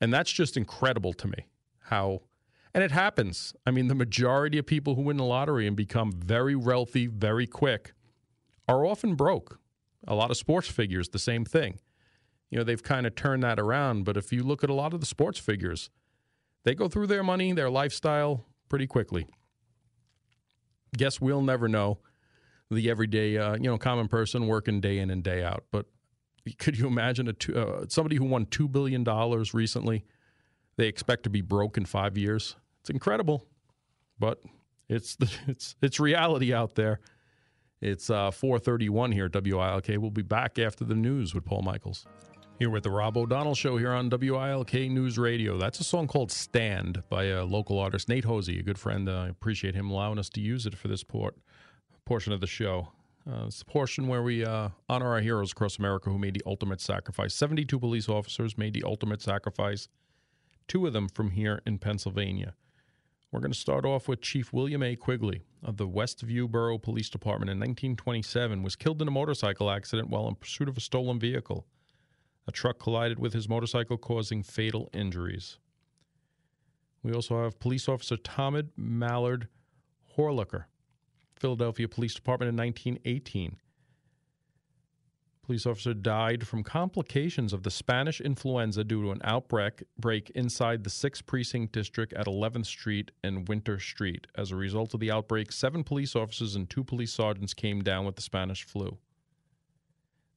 And 0.00 0.12
that's 0.12 0.30
just 0.30 0.56
incredible 0.56 1.12
to 1.14 1.28
me. 1.28 1.46
How 1.84 2.22
and 2.74 2.84
it 2.84 2.90
happens. 2.90 3.54
I 3.66 3.70
mean, 3.70 3.88
the 3.88 3.94
majority 3.94 4.58
of 4.58 4.66
people 4.66 4.94
who 4.94 5.02
win 5.02 5.16
the 5.16 5.24
lottery 5.24 5.66
and 5.66 5.74
become 5.74 6.12
very 6.12 6.54
wealthy 6.54 7.06
very 7.06 7.46
quick 7.46 7.92
are 8.68 8.84
often 8.84 9.14
broke. 9.14 9.58
A 10.06 10.14
lot 10.14 10.30
of 10.30 10.36
sports 10.36 10.68
figures, 10.68 11.08
the 11.08 11.18
same 11.18 11.44
thing. 11.44 11.78
You 12.50 12.58
know, 12.58 12.64
they've 12.64 12.82
kind 12.82 13.06
of 13.06 13.14
turned 13.14 13.42
that 13.42 13.58
around. 13.58 14.04
But 14.04 14.16
if 14.16 14.32
you 14.32 14.42
look 14.42 14.62
at 14.62 14.70
a 14.70 14.74
lot 14.74 14.94
of 14.94 15.00
the 15.00 15.06
sports 15.06 15.38
figures, 15.38 15.90
they 16.64 16.74
go 16.74 16.88
through 16.88 17.08
their 17.08 17.22
money, 17.22 17.52
their 17.52 17.70
lifestyle 17.70 18.44
pretty 18.68 18.86
quickly. 18.86 19.26
Guess 20.96 21.20
we'll 21.20 21.42
never 21.42 21.68
know 21.68 21.98
the 22.70 22.90
everyday, 22.90 23.36
uh, 23.38 23.54
you 23.54 23.64
know, 23.64 23.78
common 23.78 24.08
person 24.08 24.46
working 24.46 24.80
day 24.80 24.98
in 24.98 25.10
and 25.10 25.22
day 25.22 25.42
out. 25.42 25.64
But 25.70 25.86
could 26.58 26.78
you 26.78 26.86
imagine 26.86 27.28
a 27.28 27.32
two, 27.32 27.58
uh, 27.58 27.86
somebody 27.88 28.16
who 28.16 28.24
won 28.24 28.46
$2 28.46 28.70
billion 28.70 29.04
recently? 29.52 30.04
They 30.76 30.86
expect 30.86 31.24
to 31.24 31.30
be 31.30 31.40
broke 31.40 31.76
in 31.76 31.84
five 31.84 32.16
years. 32.16 32.56
It's 32.80 32.90
incredible, 32.90 33.46
but 34.18 34.40
it's 34.88 35.16
the, 35.16 35.30
it's 35.46 35.74
it's 35.82 36.00
reality 36.00 36.54
out 36.54 36.74
there. 36.74 37.00
It's 37.80 38.10
uh, 38.10 38.30
4:31 38.30 39.12
here 39.12 39.26
at 39.26 39.32
WILK. 39.32 39.88
We'll 40.00 40.10
be 40.10 40.22
back 40.22 40.58
after 40.58 40.84
the 40.84 40.96
news 40.96 41.34
with 41.34 41.44
Paul 41.44 41.62
Michaels. 41.62 42.06
Here 42.58 42.70
with 42.70 42.82
the 42.82 42.90
Rob 42.90 43.16
O'Donnell 43.16 43.54
Show 43.54 43.76
here 43.76 43.92
on 43.92 44.10
WILK 44.10 44.90
News 44.90 45.16
Radio. 45.16 45.56
That's 45.58 45.78
a 45.78 45.84
song 45.84 46.08
called 46.08 46.32
"Stand" 46.32 47.04
by 47.08 47.24
a 47.24 47.44
local 47.44 47.78
artist, 47.78 48.08
Nate 48.08 48.24
Hosey, 48.24 48.58
a 48.58 48.64
good 48.64 48.78
friend. 48.78 49.08
Uh, 49.08 49.20
I 49.20 49.28
appreciate 49.28 49.76
him 49.76 49.90
allowing 49.90 50.18
us 50.18 50.28
to 50.30 50.40
use 50.40 50.66
it 50.66 50.76
for 50.76 50.88
this 50.88 51.04
port, 51.04 51.36
portion 52.04 52.32
of 52.32 52.40
the 52.40 52.48
show. 52.48 52.88
Uh, 53.30 53.44
it's 53.46 53.62
a 53.62 53.64
portion 53.64 54.08
where 54.08 54.24
we 54.24 54.44
uh, 54.44 54.70
honor 54.88 55.12
our 55.12 55.20
heroes 55.20 55.52
across 55.52 55.78
America 55.78 56.10
who 56.10 56.18
made 56.18 56.34
the 56.34 56.42
ultimate 56.46 56.80
sacrifice. 56.80 57.32
72 57.34 57.78
police 57.78 58.08
officers 58.08 58.58
made 58.58 58.74
the 58.74 58.82
ultimate 58.84 59.22
sacrifice, 59.22 59.86
two 60.66 60.84
of 60.84 60.92
them 60.92 61.08
from 61.08 61.30
here 61.30 61.60
in 61.64 61.78
Pennsylvania. 61.78 62.54
We're 63.30 63.40
going 63.40 63.52
to 63.52 63.58
start 63.58 63.84
off 63.84 64.08
with 64.08 64.22
Chief 64.22 64.54
William 64.54 64.82
A. 64.82 64.96
Quigley 64.96 65.42
of 65.62 65.76
the 65.76 65.86
Westview 65.86 66.48
Borough 66.48 66.78
Police 66.78 67.10
Department 67.10 67.50
in 67.50 67.58
1927 67.58 68.62
was 68.62 68.74
killed 68.74 69.02
in 69.02 69.08
a 69.08 69.10
motorcycle 69.10 69.70
accident 69.70 70.08
while 70.08 70.26
in 70.28 70.34
pursuit 70.34 70.66
of 70.66 70.78
a 70.78 70.80
stolen 70.80 71.20
vehicle. 71.20 71.66
A 72.46 72.52
truck 72.52 72.78
collided 72.78 73.18
with 73.18 73.34
his 73.34 73.46
motorcycle, 73.46 73.98
causing 73.98 74.42
fatal 74.42 74.88
injuries. 74.94 75.58
We 77.02 77.12
also 77.12 77.42
have 77.42 77.60
police 77.60 77.86
officer 77.86 78.16
Tomid 78.16 78.70
Mallard 78.78 79.48
Horlucker, 80.16 80.64
Philadelphia 81.38 81.86
Police 81.86 82.14
Department 82.14 82.48
in 82.48 82.56
1918. 82.56 83.58
Police 85.48 85.64
officer 85.64 85.94
died 85.94 86.46
from 86.46 86.62
complications 86.62 87.54
of 87.54 87.62
the 87.62 87.70
Spanish 87.70 88.20
influenza 88.20 88.84
due 88.84 89.00
to 89.04 89.12
an 89.12 89.22
outbreak 89.24 89.82
break 89.98 90.28
inside 90.34 90.84
the 90.84 90.90
6th 90.90 91.24
Precinct 91.24 91.72
District 91.72 92.12
at 92.12 92.26
11th 92.26 92.66
Street 92.66 93.12
and 93.24 93.48
Winter 93.48 93.80
Street. 93.80 94.26
As 94.34 94.50
a 94.50 94.56
result 94.56 94.92
of 94.92 95.00
the 95.00 95.10
outbreak, 95.10 95.50
seven 95.50 95.84
police 95.84 96.14
officers 96.14 96.54
and 96.54 96.68
two 96.68 96.84
police 96.84 97.14
sergeants 97.14 97.54
came 97.54 97.82
down 97.82 98.04
with 98.04 98.16
the 98.16 98.20
Spanish 98.20 98.64
flu. 98.64 98.98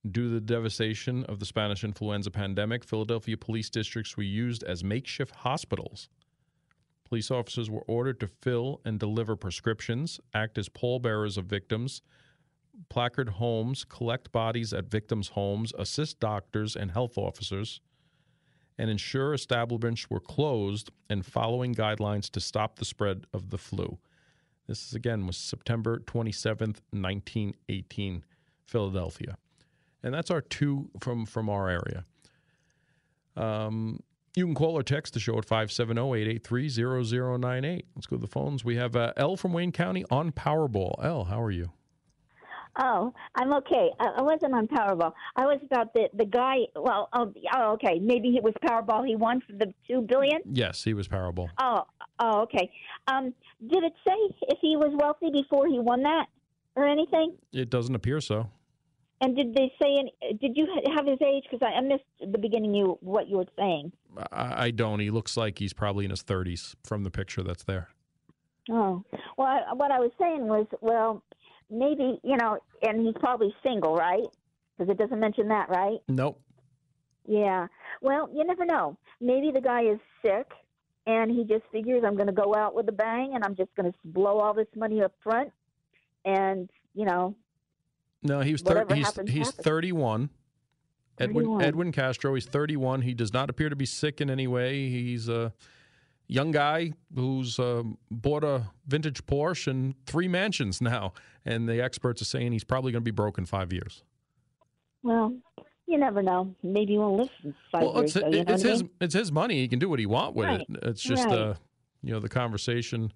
Due 0.10 0.30
to 0.30 0.34
the 0.34 0.40
devastation 0.40 1.26
of 1.26 1.40
the 1.40 1.46
Spanish 1.46 1.84
influenza 1.84 2.32
pandemic, 2.32 2.86
Philadelphia 2.86 3.36
police 3.36 3.70
districts 3.70 4.16
were 4.16 4.24
used 4.24 4.64
as 4.64 4.82
makeshift 4.82 5.36
hospitals. 5.36 6.08
Police 7.04 7.30
officers 7.30 7.70
were 7.70 7.84
ordered 7.86 8.22
to 8.22 8.28
fill 8.28 8.80
and 8.86 8.98
deliver 8.98 9.36
prescriptions, 9.36 10.22
act 10.34 10.58
as 10.58 10.70
pallbearers 10.70 11.38
of 11.38 11.48
victims, 11.48 12.02
placard 12.90 13.30
homes, 13.30 13.84
collect 13.84 14.32
bodies 14.32 14.74
at 14.74 14.86
victims' 14.86 15.30
homes, 15.30 15.74
assist 15.78 16.20
doctors 16.20 16.76
and 16.76 16.92
health 16.92 17.18
officers, 17.18 17.82
and 18.78 18.90
ensure 18.90 19.34
establishments 19.34 20.10
were 20.10 20.20
closed 20.20 20.92
and 21.10 21.26
following 21.26 21.74
guidelines 21.74 22.30
to 22.32 22.40
stop 22.40 22.78
the 22.78 22.86
spread 22.86 23.26
of 23.34 23.50
the 23.50 23.58
flu. 23.58 23.98
This 24.68 24.88
is 24.88 24.94
again 24.94 25.28
was 25.28 25.38
September 25.38 26.00
27th, 26.00 26.82
1918, 26.92 28.24
Philadelphia. 28.66 29.38
And 30.04 30.14
that's 30.14 30.32
our 30.32 30.42
two 30.42 30.90
from 31.00 31.26
from 31.26 31.50
our 31.50 31.70
area. 31.70 32.06
Um, 33.36 34.00
you 34.36 34.46
can 34.46 34.56
call 34.56 34.78
or 34.78 34.84
text 34.84 35.14
the 35.14 35.20
show 35.20 35.38
at 35.38 35.46
570-883-0098. 35.46 37.82
Let's 37.96 38.08
go 38.08 38.16
to 38.16 38.22
the 38.22 38.28
phones. 38.28 38.64
We 38.64 38.78
have 38.78 38.96
uh, 38.96 39.12
L 39.18 39.36
from 39.36 39.52
Wayne 39.52 39.74
County 39.74 40.06
on 40.10 40.32
Powerball. 40.32 41.04
L, 41.04 41.26
how 41.26 41.42
are 41.42 41.52
you? 41.52 41.74
Oh, 42.78 43.14
I'm 43.36 43.54
okay. 43.54 43.90
I, 44.00 44.06
I 44.18 44.22
wasn't 44.22 44.54
on 44.54 44.68
Powerball. 44.68 45.14
I 45.36 45.46
was 45.46 45.60
about 45.64 45.94
the 45.94 46.10
the 46.14 46.26
guy. 46.26 46.60
Well, 46.76 47.10
oh, 47.14 47.34
oh, 47.56 47.74
okay. 47.74 48.00
Maybe 48.00 48.36
it 48.38 48.44
was 48.44 48.54
Powerball. 48.64 49.06
He 49.06 49.16
won 49.16 49.42
for 49.42 49.54
the 49.54 49.74
two 49.88 50.02
billion. 50.02 50.42
Yes, 50.46 50.84
he 50.84 50.94
was 50.94 51.08
Powerball. 51.08 51.50
Oh, 51.60 51.84
oh, 52.20 52.42
okay. 52.42 52.72
Um, 53.08 53.34
did 53.68 53.84
it 53.84 53.94
say 54.08 54.16
if 54.48 54.60
he 54.62 54.78
was 54.78 54.92
wealthy 54.94 55.32
before 55.32 55.68
he 55.68 55.80
won 55.80 56.04
that 56.04 56.28
or 56.76 56.88
anything? 56.88 57.36
It 57.52 57.70
doesn't 57.70 57.94
appear 57.94 58.22
so. 58.22 58.50
And 59.20 59.36
did 59.36 59.54
they 59.54 59.72
say? 59.82 60.00
Any, 60.00 60.14
did 60.40 60.56
you 60.56 60.68
have 60.96 61.06
his 61.06 61.20
age? 61.22 61.44
Because 61.50 61.66
I, 61.66 61.78
I 61.78 61.82
missed 61.82 62.04
the 62.20 62.40
beginning. 62.40 62.74
You 62.74 62.98
what 63.02 63.28
you 63.28 63.38
were 63.38 63.46
saying. 63.58 63.92
I, 64.32 64.66
I 64.66 64.72
don't. 64.72 65.00
He 65.00 65.10
looks 65.10 65.36
like 65.36 65.60
he's 65.60 65.74
probably 65.74 66.06
in 66.06 66.12
his 66.12 66.24
30s 66.24 66.76
from 66.84 67.04
the 67.04 67.12
picture 67.12 67.44
that's 67.44 67.64
there. 67.64 67.90
Oh, 68.70 69.04
well, 69.38 69.48
I, 69.48 69.74
what 69.74 69.92
I 69.92 70.00
was 70.00 70.12
saying 70.20 70.48
was, 70.48 70.68
well, 70.82 71.24
maybe 71.72 72.20
you 72.24 72.38
know, 72.38 72.58
and 72.84 73.06
he's 73.06 73.16
probably 73.20 73.54
single, 73.64 73.96
right? 73.96 74.24
Because 74.78 74.92
it 74.92 74.98
doesn't 74.98 75.20
mention 75.20 75.48
that, 75.48 75.70
right? 75.70 75.98
Nope. 76.08 76.42
Yeah. 77.28 77.68
Well, 78.02 78.30
you 78.34 78.44
never 78.44 78.66
know. 78.66 78.98
Maybe 79.20 79.52
the 79.52 79.62
guy 79.62 79.84
is 79.84 80.00
sick, 80.22 80.52
and 81.06 81.32
he 81.32 81.44
just 81.44 81.64
figures 81.72 82.04
I'm 82.06 82.16
going 82.16 82.28
to 82.28 82.34
go 82.34 82.56
out 82.56 82.76
with 82.76 82.88
a 82.90 82.92
bang, 82.92 83.32
and 83.36 83.44
I'm 83.44 83.56
just 83.56 83.74
going 83.76 83.92
to 83.92 83.98
blow 84.06 84.40
all 84.40 84.54
this 84.54 84.68
money 84.76 85.02
up 85.02 85.14
front, 85.24 85.52
and 86.26 86.70
you 86.94 87.06
know. 87.06 87.36
No, 88.24 88.42
he 88.42 88.52
was 88.52 88.62
thir- 88.62 88.86
he's 88.94 89.06
happens, 89.06 89.30
he's 89.32 89.48
happens. 89.48 89.66
31. 89.66 90.30
Edwin 91.20 91.46
31. 91.46 91.62
Edwin 91.64 91.92
Castro. 91.92 92.34
He's 92.36 92.46
31. 92.46 93.02
He 93.02 93.14
does 93.14 93.34
not 93.34 93.50
appear 93.50 93.70
to 93.70 93.76
be 93.76 93.86
sick 93.86 94.22
in 94.22 94.30
any 94.30 94.48
way. 94.48 94.90
He's 94.90 95.28
a 95.28 95.54
young 96.32 96.50
guy 96.52 96.94
who's 97.14 97.60
um, 97.60 97.98
bought 98.10 98.44
a 98.44 98.64
vintage 98.88 99.24
Porsche 99.26 99.68
and 99.68 99.94
three 100.06 100.30
mansions 100.30 100.82
now, 100.82 101.12
and 101.46 101.68
the 101.68 101.82
experts 101.84 102.22
are 102.22 102.26
saying 102.26 102.54
he's 102.54 102.64
probably 102.64 102.94
going 102.94 103.02
to 103.02 103.06
be 103.06 103.12
broke 103.12 103.38
in 103.38 103.46
five 103.46 103.74
years. 103.74 104.02
Well, 105.04 105.36
you 105.88 105.98
never 105.98 106.24
know. 106.24 106.56
Maybe 106.64 106.94
he 106.94 106.98
won't 106.98 107.18
live 107.44 107.56
five 107.72 107.84
well, 107.84 107.96
years. 107.98 108.04
it's, 108.04 108.14
so, 108.14 108.20
know 108.22 108.38
it's 108.48 108.64
I 108.66 108.68
his 108.70 108.84
mean? 108.84 108.92
it's 109.02 109.14
his 109.14 109.32
money. 109.32 109.56
He 109.60 109.68
can 109.68 109.78
do 109.80 109.90
what 109.90 110.00
he 110.00 110.06
want 110.06 110.36
with 110.36 110.48
Right. 110.48 110.62
it. 110.62 110.68
It's 110.84 111.02
just 111.02 111.26
Right. 111.26 111.38
uh, 111.38 111.54
you 112.02 112.14
know 112.14 112.20
the 112.22 112.30
conversation 112.30 113.12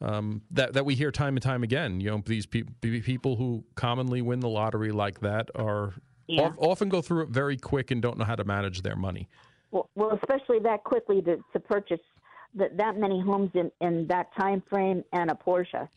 um, 0.00 0.42
that 0.52 0.74
that 0.74 0.84
we 0.84 0.94
hear 0.94 1.10
time 1.10 1.34
and 1.36 1.42
time 1.42 1.64
again. 1.64 2.00
You 2.00 2.10
know 2.10 2.22
these 2.24 2.46
pe- 2.46 2.62
people 2.80 3.36
who 3.36 3.64
commonly 3.74 4.22
win 4.22 4.38
the 4.38 4.48
lottery 4.48 4.92
like 4.92 5.18
that 5.20 5.50
are 5.56 5.94
Yeah. 6.28 6.46
of- 6.48 6.58
often 6.58 6.88
go 6.88 7.02
through 7.02 7.22
it 7.24 7.30
very 7.30 7.56
quick 7.56 7.90
and 7.90 8.00
don't 8.00 8.18
know 8.18 8.24
how 8.24 8.36
to 8.36 8.44
manage 8.44 8.82
their 8.82 8.96
money. 8.96 9.28
Well, 9.72 9.88
well, 9.96 10.12
especially 10.22 10.60
that 10.60 10.84
quickly 10.84 11.22
to, 11.22 11.38
to 11.54 11.60
purchase 11.60 12.00
that 12.54 12.76
that 12.76 12.96
many 12.98 13.20
homes 13.20 13.50
in, 13.54 13.70
in 13.80 14.06
that 14.08 14.28
time 14.38 14.62
frame 14.68 15.02
and 15.12 15.30
a 15.30 15.34
Porsche. 15.34 15.88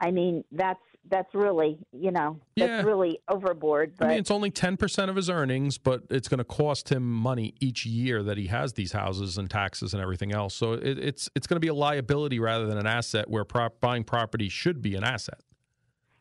I 0.00 0.10
mean, 0.10 0.44
that's 0.52 0.80
that's 1.08 1.32
really 1.34 1.78
you 1.92 2.10
know 2.10 2.38
that's 2.56 2.68
Yeah. 2.68 2.82
really 2.82 3.20
overboard. 3.28 3.94
But 3.96 4.06
I 4.06 4.08
mean, 4.10 4.18
it's 4.18 4.30
only 4.30 4.50
ten 4.50 4.76
percent 4.76 5.08
of 5.10 5.16
his 5.16 5.30
earnings, 5.30 5.78
but 5.78 6.02
it's 6.10 6.28
going 6.28 6.38
to 6.38 6.44
cost 6.44 6.90
him 6.90 7.08
money 7.10 7.54
each 7.60 7.86
year 7.86 8.22
that 8.24 8.36
he 8.36 8.48
has 8.48 8.72
these 8.74 8.92
houses 8.92 9.38
and 9.38 9.48
taxes 9.48 9.94
and 9.94 10.02
everything 10.02 10.32
else. 10.32 10.54
So 10.54 10.72
it, 10.74 10.98
it's 10.98 11.30
it's 11.34 11.46
going 11.46 11.56
to 11.56 11.60
be 11.60 11.68
a 11.68 11.74
liability 11.74 12.38
rather 12.40 12.66
than 12.66 12.76
an 12.76 12.86
asset. 12.86 13.30
Where 13.30 13.44
prop, 13.44 13.80
buying 13.80 14.04
property 14.04 14.48
should 14.48 14.82
be 14.82 14.94
an 14.96 15.04
asset. 15.04 15.40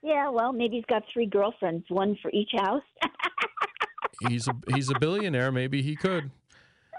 yeah, 0.03 0.29
well, 0.29 0.53
maybe 0.53 0.75
he's 0.75 0.85
got 0.85 1.03
three 1.11 1.25
girlfriends, 1.25 1.85
one 1.89 2.17
for 2.21 2.29
each 2.31 2.51
house. 2.55 2.83
He's 4.29 4.47
a 4.47 4.53
he's 4.73 4.89
a 4.89 4.97
billionaire. 4.97 5.51
Maybe 5.51 5.81
he 5.81 5.97
could. 5.97 6.31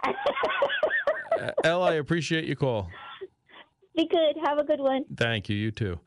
Uh, 1.41 1.51
El, 1.65 1.83
I 1.83 1.95
appreciate 1.95 2.45
your 2.45 2.57
call. 2.57 2.89
Be 3.95 4.07
good. 4.07 4.37
Have 4.45 4.59
a 4.59 4.65
good 4.65 4.81
one. 4.81 5.05
Thank 5.17 5.49
you. 5.49 5.57
You 5.57 5.71
too. 5.71 5.99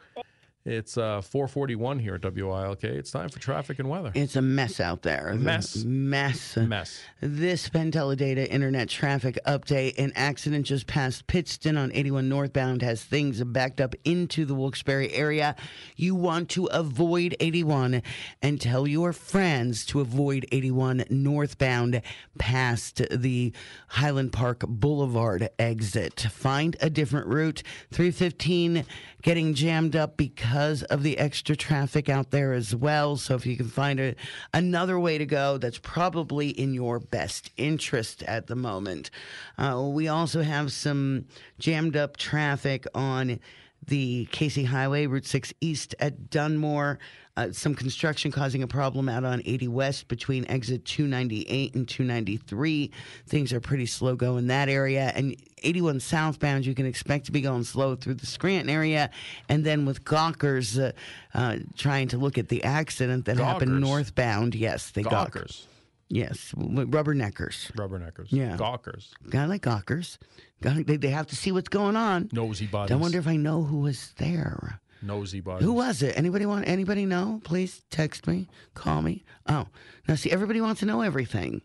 It's 0.69 0.99
uh, 0.99 1.21
441 1.21 1.97
here 1.97 2.13
at 2.13 2.21
WILK. 2.21 2.83
It's 2.83 3.09
time 3.09 3.29
for 3.29 3.39
traffic 3.39 3.79
and 3.79 3.89
weather. 3.89 4.11
It's 4.13 4.35
a 4.35 4.41
mess 4.41 4.79
out 4.79 5.01
there. 5.01 5.33
Mess. 5.33 5.83
Mess. 5.83 6.57
Mess. 6.57 7.01
This 7.21 7.69
PenTeleData 7.69 8.47
Internet 8.47 8.87
traffic 8.89 9.39
update. 9.47 9.97
An 9.97 10.13
accident 10.15 10.67
just 10.67 10.85
past 10.85 11.25
Pittston 11.25 11.75
on 11.75 11.91
81 11.91 12.29
northbound 12.29 12.83
has 12.83 13.03
things 13.03 13.43
backed 13.43 13.81
up 13.81 13.95
into 14.05 14.45
the 14.45 14.53
Wilkes-Barre 14.53 15.09
area. 15.11 15.55
You 15.95 16.13
want 16.13 16.49
to 16.49 16.67
avoid 16.67 17.35
81 17.39 18.03
and 18.43 18.61
tell 18.61 18.87
your 18.87 19.11
friends 19.11 19.87
to 19.87 20.01
avoid 20.01 20.45
81 20.51 21.05
northbound 21.09 22.03
past 22.37 23.01
the 23.09 23.53
Highland 23.87 24.33
Park 24.33 24.59
Boulevard 24.67 25.49
exit. 25.57 26.27
Find 26.31 26.77
a 26.79 26.91
different 26.91 27.25
route. 27.25 27.63
315 27.91 28.85
getting 29.21 29.53
jammed 29.53 29.95
up 29.95 30.17
because 30.17 30.83
of 30.83 31.03
the 31.03 31.17
extra 31.17 31.55
traffic 31.55 32.09
out 32.09 32.31
there 32.31 32.53
as 32.53 32.75
well. 32.75 33.17
So 33.17 33.35
if 33.35 33.45
you 33.45 33.57
can 33.57 33.67
find 33.67 33.99
a, 33.99 34.15
another 34.53 34.99
way 34.99 35.17
to 35.17 35.25
go, 35.25 35.57
that's 35.57 35.79
probably 35.79 36.49
in 36.49 36.73
your 36.73 36.99
best 36.99 37.51
interest 37.57 38.23
at 38.23 38.47
the 38.47 38.55
moment. 38.55 39.09
Uh, 39.57 39.89
we 39.91 40.07
also 40.07 40.41
have 40.41 40.71
some 40.71 41.25
jammed 41.57 41.97
up 41.97 42.17
traffic 42.17 42.85
on 42.95 43.39
the 43.87 44.27
Casey 44.31 44.65
Highway, 44.65 45.05
Route 45.05 45.25
6 45.25 45.53
East 45.61 45.95
at 45.99 46.29
Dunmore. 46.29 46.99
Uh, 47.37 47.51
some 47.53 47.73
construction 47.73 48.31
causing 48.31 48.63
a 48.63 48.67
problem 48.67 49.07
out 49.07 49.23
on 49.23 49.41
80 49.45 49.69
West 49.69 50.07
between 50.09 50.45
exit 50.49 50.83
298 50.83 51.73
and 51.73 51.87
293. 51.87 52.91
Things 53.27 53.53
are 53.53 53.61
pretty 53.61 53.85
slow 53.85 54.15
going 54.15 54.47
that 54.47 54.67
area. 54.67 55.13
And 55.15 55.35
81 55.63 56.01
southbound, 56.01 56.65
you 56.65 56.75
can 56.75 56.85
expect 56.85 57.27
to 57.27 57.31
be 57.31 57.39
going 57.39 57.63
slow 57.63 57.95
through 57.95 58.15
the 58.15 58.25
Scranton 58.25 58.69
area. 58.69 59.09
And 59.47 59.65
then 59.65 59.85
with 59.85 60.03
Gawkers 60.03 60.77
uh, 60.77 60.91
uh, 61.33 61.57
trying 61.77 62.09
to 62.09 62.17
look 62.17 62.37
at 62.37 62.49
the 62.49 62.63
accident 62.63 63.25
that 63.25 63.37
happened 63.37 63.79
northbound. 63.79 64.53
Yes, 64.53 64.91
they 64.91 65.03
gawk. 65.03 65.31
Gawkers. 65.31 65.67
Yes, 66.09 66.53
rubberneckers. 66.57 67.71
Rubberneckers. 67.73 68.27
Yeah. 68.31 68.57
Gawkers. 68.57 69.13
I 69.31 69.45
like 69.45 69.61
Gawkers. 69.61 70.17
They, 70.59 70.97
they 70.97 71.09
have 71.09 71.27
to 71.27 71.35
see 71.35 71.51
what's 71.51 71.69
going 71.69 71.95
on. 71.95 72.29
Nosy 72.33 72.65
bodies. 72.65 72.91
I 72.91 72.95
wonder 72.95 73.19
if 73.19 73.27
I 73.27 73.35
know 73.35 73.63
who 73.63 73.81
was 73.81 74.13
there. 74.17 74.81
Nosy 75.01 75.41
bodies. 75.41 75.65
Who 75.65 75.73
was 75.73 76.01
it? 76.01 76.17
Anybody 76.17 76.45
want? 76.45 76.65
Anybody 76.67 77.05
know? 77.05 77.41
Please 77.43 77.81
text 77.89 78.27
me, 78.27 78.47
call 78.73 79.01
me. 79.01 79.25
Oh, 79.47 79.67
now 80.07 80.15
see, 80.15 80.31
everybody 80.31 80.61
wants 80.61 80.79
to 80.81 80.85
know 80.85 81.01
everything. 81.01 81.61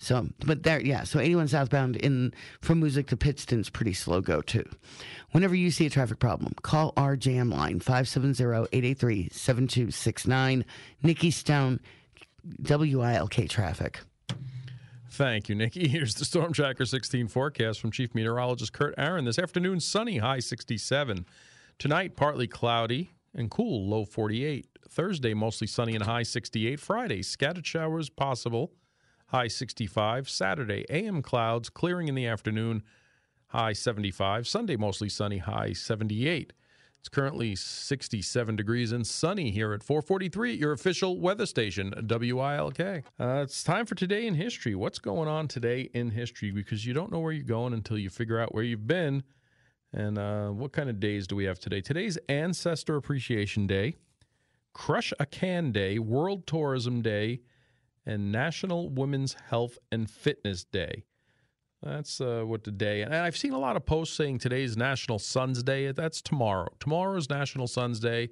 So, 0.00 0.28
but 0.46 0.62
there, 0.62 0.80
yeah. 0.80 1.02
So, 1.02 1.18
81 1.18 1.48
southbound 1.48 1.96
in 1.96 2.32
from 2.60 2.80
Moosic 2.80 3.08
to 3.08 3.16
Pittston's 3.16 3.68
pretty 3.68 3.94
slow 3.94 4.20
go 4.20 4.40
too. 4.40 4.64
Whenever 5.32 5.56
you 5.56 5.72
see 5.72 5.86
a 5.86 5.90
traffic 5.90 6.20
problem, 6.20 6.54
call 6.62 6.92
our 6.96 7.16
jam 7.16 7.50
line 7.50 7.80
570-883-7269. 7.80 10.64
Nikki 11.02 11.32
Stone, 11.32 11.80
WILK 12.60 13.48
traffic. 13.48 13.98
Thank 15.10 15.48
you, 15.48 15.56
Nikki. 15.56 15.88
Here's 15.88 16.14
the 16.14 16.24
Storm 16.24 16.52
Tracker 16.52 16.84
16 16.84 17.26
forecast 17.26 17.80
from 17.80 17.90
Chief 17.90 18.14
Meteorologist 18.14 18.72
Kurt 18.72 18.94
Aaron. 18.96 19.24
This 19.24 19.40
afternoon, 19.40 19.80
sunny, 19.80 20.18
high 20.18 20.38
67. 20.38 21.26
Tonight, 21.78 22.16
partly 22.16 22.48
cloudy 22.48 23.12
and 23.32 23.52
cool, 23.52 23.88
low 23.88 24.04
48. 24.04 24.66
Thursday, 24.88 25.32
mostly 25.32 25.68
sunny 25.68 25.94
and 25.94 26.02
high 26.04 26.24
68. 26.24 26.80
Friday, 26.80 27.22
scattered 27.22 27.64
showers 27.64 28.10
possible, 28.10 28.72
high 29.28 29.46
65. 29.46 30.28
Saturday, 30.28 30.84
AM 30.90 31.22
clouds, 31.22 31.70
clearing 31.70 32.08
in 32.08 32.16
the 32.16 32.26
afternoon, 32.26 32.82
high 33.48 33.72
75. 33.72 34.48
Sunday, 34.48 34.74
mostly 34.74 35.08
sunny, 35.08 35.38
high 35.38 35.72
78. 35.72 36.52
It's 36.98 37.08
currently 37.08 37.54
67 37.54 38.56
degrees 38.56 38.90
and 38.90 39.06
sunny 39.06 39.52
here 39.52 39.72
at 39.72 39.84
443 39.84 40.54
your 40.54 40.72
official 40.72 41.20
weather 41.20 41.46
station, 41.46 41.94
WILK. 41.96 42.80
Uh, 42.80 43.42
it's 43.44 43.62
time 43.62 43.86
for 43.86 43.94
Today 43.94 44.26
in 44.26 44.34
History. 44.34 44.74
What's 44.74 44.98
going 44.98 45.28
on 45.28 45.46
today 45.46 45.90
in 45.94 46.10
history? 46.10 46.50
Because 46.50 46.84
you 46.84 46.92
don't 46.92 47.12
know 47.12 47.20
where 47.20 47.32
you're 47.32 47.44
going 47.44 47.72
until 47.72 47.98
you 47.98 48.10
figure 48.10 48.40
out 48.40 48.52
where 48.52 48.64
you've 48.64 48.88
been. 48.88 49.22
And 49.92 50.18
uh, 50.18 50.48
what 50.48 50.72
kind 50.72 50.90
of 50.90 51.00
days 51.00 51.26
do 51.26 51.36
we 51.36 51.44
have 51.44 51.58
today? 51.58 51.80
Today's 51.80 52.18
Ancestor 52.28 52.96
Appreciation 52.96 53.66
Day, 53.66 53.96
Crush 54.74 55.12
a 55.18 55.26
Can 55.26 55.72
Day, 55.72 55.98
World 55.98 56.46
Tourism 56.46 57.00
Day, 57.00 57.40
and 58.04 58.30
National 58.30 58.90
Women's 58.90 59.34
Health 59.48 59.78
and 59.90 60.10
Fitness 60.10 60.64
Day. 60.64 61.04
That's 61.82 62.20
uh, 62.20 62.42
what 62.44 62.64
today. 62.64 63.02
And 63.02 63.14
I've 63.14 63.36
seen 63.36 63.52
a 63.52 63.58
lot 63.58 63.76
of 63.76 63.86
posts 63.86 64.16
saying 64.16 64.38
today's 64.38 64.76
National 64.76 65.18
Sons 65.18 65.62
Day. 65.62 65.92
That's 65.92 66.20
tomorrow. 66.20 66.68
Tomorrow's 66.80 67.30
National 67.30 67.66
Sons 67.66 68.00
Day. 68.00 68.30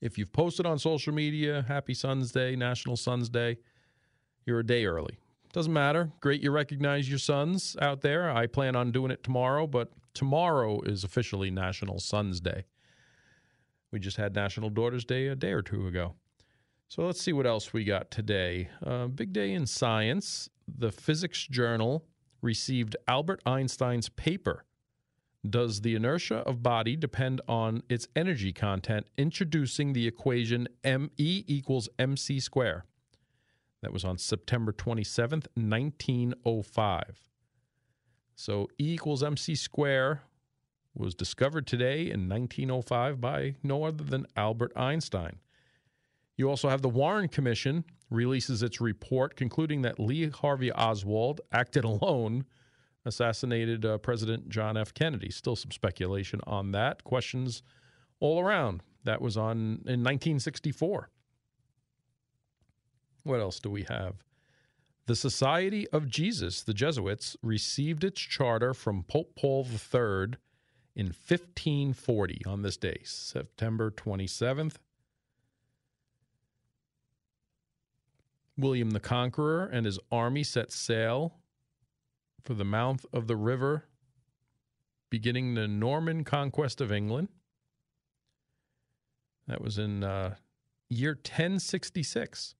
If 0.00 0.18
you've 0.18 0.32
posted 0.32 0.66
on 0.66 0.78
social 0.78 1.12
media, 1.12 1.64
Happy 1.66 1.94
Sons 1.94 2.32
Day, 2.32 2.56
National 2.56 2.96
Sons 2.96 3.28
Day, 3.28 3.58
you're 4.46 4.60
a 4.60 4.66
day 4.66 4.84
early. 4.84 5.18
Doesn't 5.52 5.72
matter. 5.72 6.12
Great 6.20 6.42
you 6.42 6.50
recognize 6.50 7.08
your 7.08 7.18
sons 7.18 7.76
out 7.80 8.02
there. 8.02 8.30
I 8.30 8.46
plan 8.46 8.76
on 8.76 8.92
doing 8.92 9.10
it 9.10 9.22
tomorrow, 9.22 9.66
but 9.66 9.90
tomorrow 10.12 10.80
is 10.82 11.04
officially 11.04 11.50
National 11.50 11.98
Sons 11.98 12.40
Day. 12.40 12.66
We 13.90 13.98
just 13.98 14.18
had 14.18 14.34
National 14.34 14.68
Daughters 14.68 15.04
Day 15.04 15.28
a 15.28 15.34
day 15.34 15.52
or 15.52 15.62
two 15.62 15.86
ago. 15.86 16.14
So 16.88 17.04
let's 17.04 17.20
see 17.20 17.32
what 17.32 17.46
else 17.46 17.72
we 17.72 17.84
got 17.84 18.10
today. 18.10 18.68
Uh, 18.84 19.06
big 19.06 19.32
day 19.32 19.52
in 19.52 19.66
science. 19.66 20.48
The 20.66 20.92
Physics 20.92 21.46
Journal 21.46 22.04
received 22.42 22.96
Albert 23.06 23.42
Einstein's 23.46 24.08
paper 24.10 24.64
Does 25.48 25.80
the 25.80 25.94
inertia 25.94 26.38
of 26.38 26.62
body 26.62 26.96
depend 26.96 27.40
on 27.48 27.82
its 27.88 28.08
energy 28.14 28.52
content? 28.52 29.06
Introducing 29.16 29.92
the 29.92 30.06
equation 30.06 30.68
ME 30.84 31.44
equals 31.46 31.88
mc 31.98 32.40
square. 32.40 32.84
That 33.82 33.92
was 33.92 34.04
on 34.04 34.18
September 34.18 34.72
27th, 34.72 35.46
1905. 35.54 37.28
So 38.34 38.68
E 38.78 38.94
equals 38.94 39.22
mc 39.22 39.54
square 39.54 40.22
was 40.94 41.14
discovered 41.14 41.66
today 41.66 42.10
in 42.10 42.28
1905 42.28 43.20
by 43.20 43.54
no 43.62 43.84
other 43.84 44.04
than 44.04 44.26
Albert 44.36 44.72
Einstein. 44.76 45.38
You 46.36 46.48
also 46.48 46.68
have 46.68 46.82
the 46.82 46.88
Warren 46.88 47.28
Commission 47.28 47.84
releases 48.10 48.62
its 48.62 48.80
report 48.80 49.36
concluding 49.36 49.82
that 49.82 50.00
Lee 50.00 50.28
Harvey 50.28 50.72
Oswald 50.72 51.40
acted 51.52 51.84
alone, 51.84 52.44
assassinated 53.04 53.84
uh, 53.84 53.98
President 53.98 54.48
John 54.48 54.76
F. 54.76 54.94
Kennedy. 54.94 55.30
Still 55.30 55.56
some 55.56 55.72
speculation 55.72 56.40
on 56.46 56.72
that. 56.72 57.04
Questions 57.04 57.62
all 58.20 58.40
around. 58.40 58.82
That 59.04 59.20
was 59.20 59.36
on 59.36 59.82
in 59.86 60.02
1964. 60.02 61.10
What 63.28 63.40
else 63.40 63.60
do 63.60 63.68
we 63.68 63.82
have? 63.82 64.24
The 65.04 65.14
Society 65.14 65.86
of 65.88 66.08
Jesus, 66.08 66.62
the 66.62 66.72
Jesuits, 66.72 67.36
received 67.42 68.02
its 68.02 68.22
charter 68.22 68.72
from 68.72 69.02
Pope 69.02 69.34
Paul 69.36 69.66
III 69.70 70.38
in 70.96 71.08
1540 71.08 72.40
on 72.46 72.62
this 72.62 72.78
day, 72.78 73.02
September 73.04 73.90
27th. 73.90 74.76
William 78.56 78.92
the 78.92 78.98
Conqueror 78.98 79.66
and 79.66 79.84
his 79.84 79.98
army 80.10 80.42
set 80.42 80.72
sail 80.72 81.34
for 82.42 82.54
the 82.54 82.64
mouth 82.64 83.04
of 83.12 83.26
the 83.26 83.36
river, 83.36 83.84
beginning 85.10 85.52
the 85.52 85.68
Norman 85.68 86.24
conquest 86.24 86.80
of 86.80 86.90
England. 86.90 87.28
That 89.46 89.60
was 89.60 89.76
in 89.76 90.02
uh, 90.02 90.36
year 90.88 91.10
1066. 91.10 92.54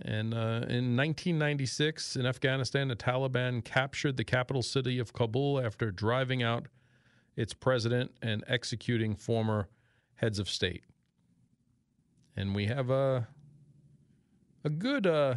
And 0.00 0.32
uh, 0.32 0.64
in 0.68 0.96
1996, 0.96 2.16
in 2.16 2.26
Afghanistan, 2.26 2.88
the 2.88 2.96
Taliban 2.96 3.62
captured 3.62 4.16
the 4.16 4.24
capital 4.24 4.62
city 4.62 4.98
of 4.98 5.12
Kabul 5.12 5.60
after 5.60 5.90
driving 5.90 6.42
out 6.42 6.66
its 7.36 7.52
president 7.52 8.12
and 8.22 8.42
executing 8.46 9.14
former 9.14 9.68
heads 10.14 10.38
of 10.38 10.48
state. 10.48 10.84
And 12.36 12.54
we 12.54 12.66
have 12.66 12.90
a 12.90 13.28
a 14.64 14.70
good 14.70 15.06
uh, 15.06 15.34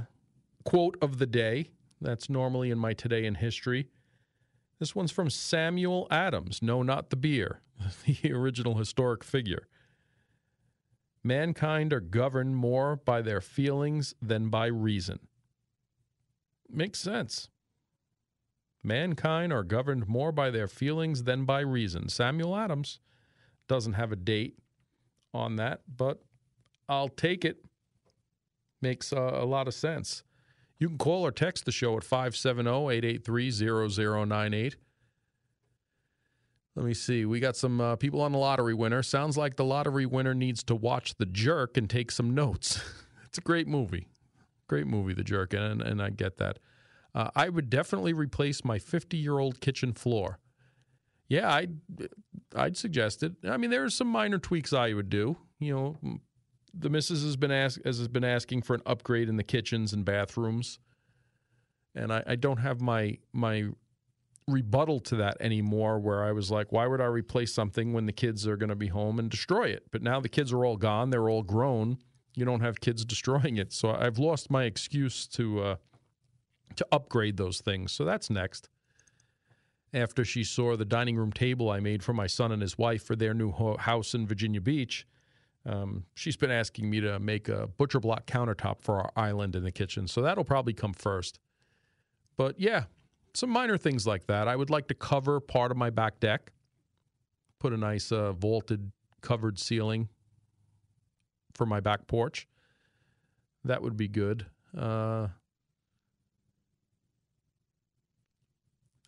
quote 0.63 0.97
of 1.01 1.17
the 1.17 1.25
day. 1.25 1.69
That's 1.99 2.29
normally 2.29 2.71
in 2.71 2.77
my 2.77 2.93
Today 2.93 3.25
in 3.25 3.35
History. 3.35 3.89
This 4.79 4.93
one's 4.93 5.11
from 5.11 5.29
Samuel 5.29 6.07
Adams. 6.11 6.61
No, 6.61 6.83
not 6.83 7.09
the 7.09 7.15
beer, 7.15 7.61
the 8.05 8.31
original 8.31 8.75
historic 8.75 9.23
figure. 9.23 9.67
Mankind 11.25 11.91
are 11.91 12.01
governed 12.01 12.55
more 12.55 12.95
by 12.95 13.19
their 13.23 13.41
feelings 13.41 14.13
than 14.21 14.49
by 14.49 14.67
reason. 14.67 15.17
Makes 16.69 16.99
sense. 16.99 17.49
Mankind 18.83 19.51
are 19.51 19.63
governed 19.63 20.07
more 20.07 20.31
by 20.31 20.51
their 20.51 20.67
feelings 20.67 21.23
than 21.23 21.43
by 21.43 21.61
reason. 21.61 22.09
Samuel 22.09 22.55
Adams 22.55 22.99
doesn't 23.67 23.93
have 23.93 24.11
a 24.11 24.15
date 24.15 24.59
on 25.33 25.55
that, 25.55 25.81
but 25.97 26.21
I'll 26.87 27.09
take 27.09 27.43
it 27.43 27.65
makes 28.83 29.11
uh, 29.11 29.31
a 29.33 29.45
lot 29.45 29.67
of 29.67 29.73
sense. 29.73 30.21
You 30.77 30.89
can 30.89 30.99
call 30.99 31.25
or 31.25 31.31
text 31.31 31.65
the 31.65 31.71
show 31.71 31.97
at 31.97 32.03
570 32.03 32.69
883 32.69 33.49
0098. 33.95 34.75
Let 36.75 36.85
me 36.85 36.93
see. 36.93 37.25
We 37.25 37.39
got 37.39 37.55
some 37.55 37.79
uh, 37.79 37.95
people 37.95 38.21
on 38.21 38.33
the 38.33 38.37
lottery 38.37 38.73
winner. 38.73 39.01
Sounds 39.01 39.37
like 39.37 39.55
the 39.55 39.63
lottery 39.63 40.05
winner 40.05 40.33
needs 40.33 40.63
to 40.65 40.75
watch 40.75 41.15
The 41.17 41.25
Jerk 41.25 41.77
and 41.77 41.89
take 41.89 42.11
some 42.11 42.35
notes. 42.35 42.81
it's 43.25 43.37
a 43.37 43.41
great 43.41 43.67
movie. 43.67 44.07
Great 44.67 44.87
movie, 44.87 45.13
The 45.13 45.23
Jerk, 45.23 45.53
and, 45.53 45.81
and 45.81 46.01
I 46.01 46.09
get 46.09 46.37
that. 46.37 46.59
Uh, 47.13 47.29
I 47.33 47.47
would 47.47 47.69
definitely 47.69 48.11
replace 48.11 48.65
my 48.65 48.77
50 48.77 49.15
year 49.15 49.39
old 49.39 49.61
kitchen 49.61 49.93
floor. 49.93 50.39
Yeah, 51.29 51.51
I'd, 51.51 51.77
I'd 52.53 52.75
suggest 52.75 53.23
it. 53.23 53.33
I 53.47 53.55
mean, 53.57 53.69
there 53.69 53.83
are 53.83 53.89
some 53.89 54.07
minor 54.07 54.37
tweaks 54.37 54.73
I 54.73 54.93
would 54.93 55.09
do. 55.09 55.37
You 55.59 55.73
know, 55.73 56.19
the 56.77 56.89
missus 56.89 57.23
has 57.23 57.37
been 57.37 57.51
ask, 57.51 57.83
has 57.85 58.05
been 58.09 58.25
asking 58.25 58.63
for 58.63 58.75
an 58.75 58.81
upgrade 58.85 59.29
in 59.29 59.37
the 59.37 59.43
kitchens 59.43 59.93
and 59.93 60.03
bathrooms, 60.03 60.77
and 61.95 62.11
I, 62.11 62.23
I 62.27 62.35
don't 62.35 62.57
have 62.57 62.81
my 62.81 63.17
my 63.31 63.69
rebuttal 64.47 64.99
to 65.01 65.15
that 65.17 65.37
anymore. 65.39 65.99
Where 65.99 66.23
I 66.23 66.31
was 66.31 66.51
like, 66.51 66.71
why 66.71 66.87
would 66.87 67.01
I 67.01 67.05
replace 67.05 67.53
something 67.53 67.93
when 67.93 68.05
the 68.05 68.11
kids 68.11 68.47
are 68.47 68.57
going 68.57 68.69
to 68.69 68.75
be 68.75 68.87
home 68.87 69.19
and 69.19 69.29
destroy 69.29 69.65
it? 69.65 69.83
But 69.91 70.01
now 70.01 70.19
the 70.19 70.29
kids 70.29 70.53
are 70.53 70.65
all 70.65 70.77
gone; 70.77 71.09
they're 71.09 71.29
all 71.29 71.43
grown. 71.43 71.97
You 72.35 72.45
don't 72.45 72.61
have 72.61 72.81
kids 72.81 73.05
destroying 73.05 73.57
it, 73.57 73.71
so 73.71 73.91
I've 73.91 74.17
lost 74.17 74.51
my 74.51 74.65
excuse 74.65 75.27
to 75.29 75.61
uh, 75.61 75.75
to 76.75 76.85
upgrade 76.91 77.37
those 77.37 77.61
things. 77.61 77.91
So 77.91 78.05
that's 78.05 78.29
next. 78.29 78.69
After 79.93 80.25
she 80.25 80.43
saw 80.43 80.75
the 80.75 80.85
dining 80.85 81.15
room 81.15 81.31
table 81.31 81.69
I 81.69 81.79
made 81.79 82.03
for 82.03 82.13
my 82.13 82.27
son 82.27 82.51
and 82.51 82.61
his 82.61 82.77
wife 82.77 83.03
for 83.03 83.15
their 83.15 83.33
new 83.33 83.53
house 83.77 84.13
in 84.13 84.27
Virginia 84.27 84.59
Beach, 84.59 85.07
um, 85.65 86.03
she's 86.15 86.35
been 86.35 86.51
asking 86.51 86.89
me 86.89 86.99
to 86.99 87.17
make 87.17 87.47
a 87.47 87.67
butcher 87.67 88.01
block 88.01 88.25
countertop 88.25 88.81
for 88.81 88.99
our 88.99 89.11
island 89.15 89.55
in 89.55 89.63
the 89.63 89.71
kitchen, 89.71 90.07
so 90.07 90.21
that'll 90.21 90.43
probably 90.43 90.73
come 90.73 90.93
first. 90.93 91.39
But 92.35 92.59
yeah, 92.59 92.85
some 93.35 93.49
minor 93.49 93.77
things 93.77 94.07
like 94.07 94.27
that. 94.27 94.47
I 94.47 94.55
would 94.55 94.69
like 94.69 94.87
to 94.87 94.93
cover 94.93 95.39
part 95.39 95.71
of 95.71 95.77
my 95.77 95.89
back 95.89 96.19
deck, 96.19 96.51
put 97.59 97.73
a 97.73 97.77
nice 97.77 98.11
uh, 98.11 98.31
vaulted 98.31 98.91
covered 99.21 99.59
ceiling 99.59 100.09
for 101.53 101.65
my 101.65 101.79
back 101.79 102.07
porch. 102.07 102.47
That 103.63 103.81
would 103.81 103.97
be 103.97 104.07
good. 104.07 104.45
Uh, 104.77 105.27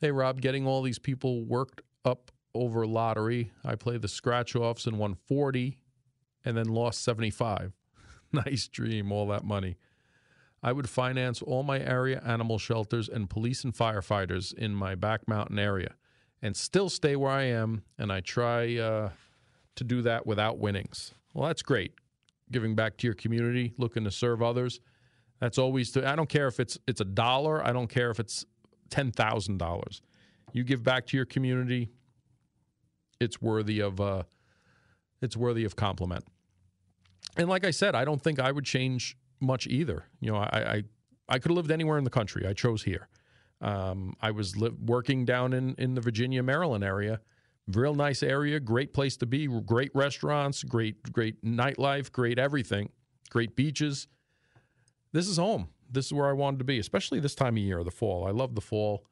hey, 0.01 0.11
Rob, 0.11 0.41
getting 0.41 0.65
all 0.65 0.81
these 0.81 0.99
people 0.99 1.43
worked 1.43 1.81
up 2.03 2.31
over 2.53 2.87
lottery. 2.87 3.51
I 3.63 3.75
play 3.75 3.97
the 3.97 4.07
scratch 4.07 4.55
offs 4.55 4.87
and 4.87 4.97
won 4.97 5.15
40 5.27 5.77
and 6.43 6.57
then 6.57 6.67
lost 6.67 7.03
75. 7.03 7.73
nice 8.31 8.67
dream, 8.67 9.11
all 9.11 9.27
that 9.27 9.43
money. 9.43 9.77
I 10.63 10.71
would 10.71 10.89
finance 10.89 11.41
all 11.41 11.63
my 11.63 11.79
area 11.79 12.21
animal 12.25 12.57
shelters 12.57 13.07
and 13.07 13.29
police 13.29 13.63
and 13.63 13.73
firefighters 13.73 14.53
in 14.53 14.73
my 14.73 14.95
back 14.95 15.27
mountain 15.27 15.59
area 15.59 15.93
and 16.41 16.55
still 16.55 16.89
stay 16.89 17.15
where 17.15 17.31
I 17.31 17.43
am. 17.43 17.83
And 17.97 18.11
I 18.11 18.21
try 18.21 18.77
uh, 18.77 19.09
to 19.75 19.83
do 19.83 20.01
that 20.01 20.25
without 20.25 20.57
winnings. 20.57 21.13
Well, 21.33 21.47
that's 21.47 21.61
great. 21.61 21.93
Giving 22.51 22.75
back 22.75 22.97
to 22.97 23.07
your 23.07 23.13
community, 23.13 23.73
looking 23.77 24.03
to 24.05 24.11
serve 24.11 24.41
others. 24.41 24.79
That's 25.39 25.57
always, 25.57 25.91
to, 25.91 26.07
I 26.07 26.15
don't 26.15 26.29
care 26.29 26.47
if 26.47 26.59
it's, 26.59 26.77
it's 26.87 27.01
a 27.01 27.05
dollar, 27.05 27.65
I 27.65 27.71
don't 27.71 27.89
care 27.89 28.09
if 28.09 28.19
it's 28.19 28.45
$10,000. 28.89 30.01
You 30.53 30.63
give 30.63 30.83
back 30.83 31.05
to 31.07 31.17
your 31.17 31.25
community, 31.25 31.89
it's 33.19 33.41
worthy 33.41 33.79
of, 33.79 34.01
uh, 34.01 34.23
it's 35.21 35.37
worthy 35.37 35.65
of 35.65 35.75
compliment 35.75 36.25
and 37.37 37.47
like 37.47 37.65
I 37.65 37.71
said, 37.71 37.95
I 37.95 38.03
don't 38.03 38.21
think 38.21 38.39
I 38.39 38.51
would 38.51 38.65
change 38.65 39.15
much 39.39 39.67
either. 39.67 40.05
You 40.19 40.31
know, 40.31 40.37
I 40.37 40.47
I, 40.57 40.83
I 41.29 41.39
could 41.39 41.51
have 41.51 41.57
lived 41.57 41.71
anywhere 41.71 41.97
in 41.97 42.03
the 42.03 42.09
country. 42.09 42.47
I 42.47 42.53
chose 42.53 42.83
here. 42.83 43.07
Um, 43.59 44.15
I 44.21 44.31
was 44.31 44.55
li- 44.55 44.75
working 44.85 45.25
down 45.25 45.53
in, 45.53 45.73
in 45.77 45.95
the 45.95 46.01
Virginia, 46.01 46.43
Maryland 46.43 46.83
area. 46.83 47.21
Real 47.67 47.95
nice 47.95 48.23
area, 48.23 48.59
great 48.61 48.93
place 48.93 49.17
to 49.17 49.25
be, 49.25 49.47
great 49.47 49.91
restaurants, 49.93 50.63
great 50.63 51.11
great 51.11 51.43
nightlife, 51.43 52.11
great 52.11 52.39
everything, 52.39 52.89
great 53.29 53.55
beaches. 53.55 54.07
This 55.11 55.27
is 55.27 55.37
home. 55.37 55.69
This 55.89 56.05
is 56.05 56.13
where 56.13 56.27
I 56.27 56.33
wanted 56.33 56.59
to 56.59 56.65
be, 56.65 56.79
especially 56.79 57.19
this 57.19 57.35
time 57.35 57.57
of 57.57 57.63
year, 57.63 57.83
the 57.83 57.91
fall. 57.91 58.25
I 58.25 58.31
love 58.31 58.55
the 58.55 58.61
fall. 58.61 59.05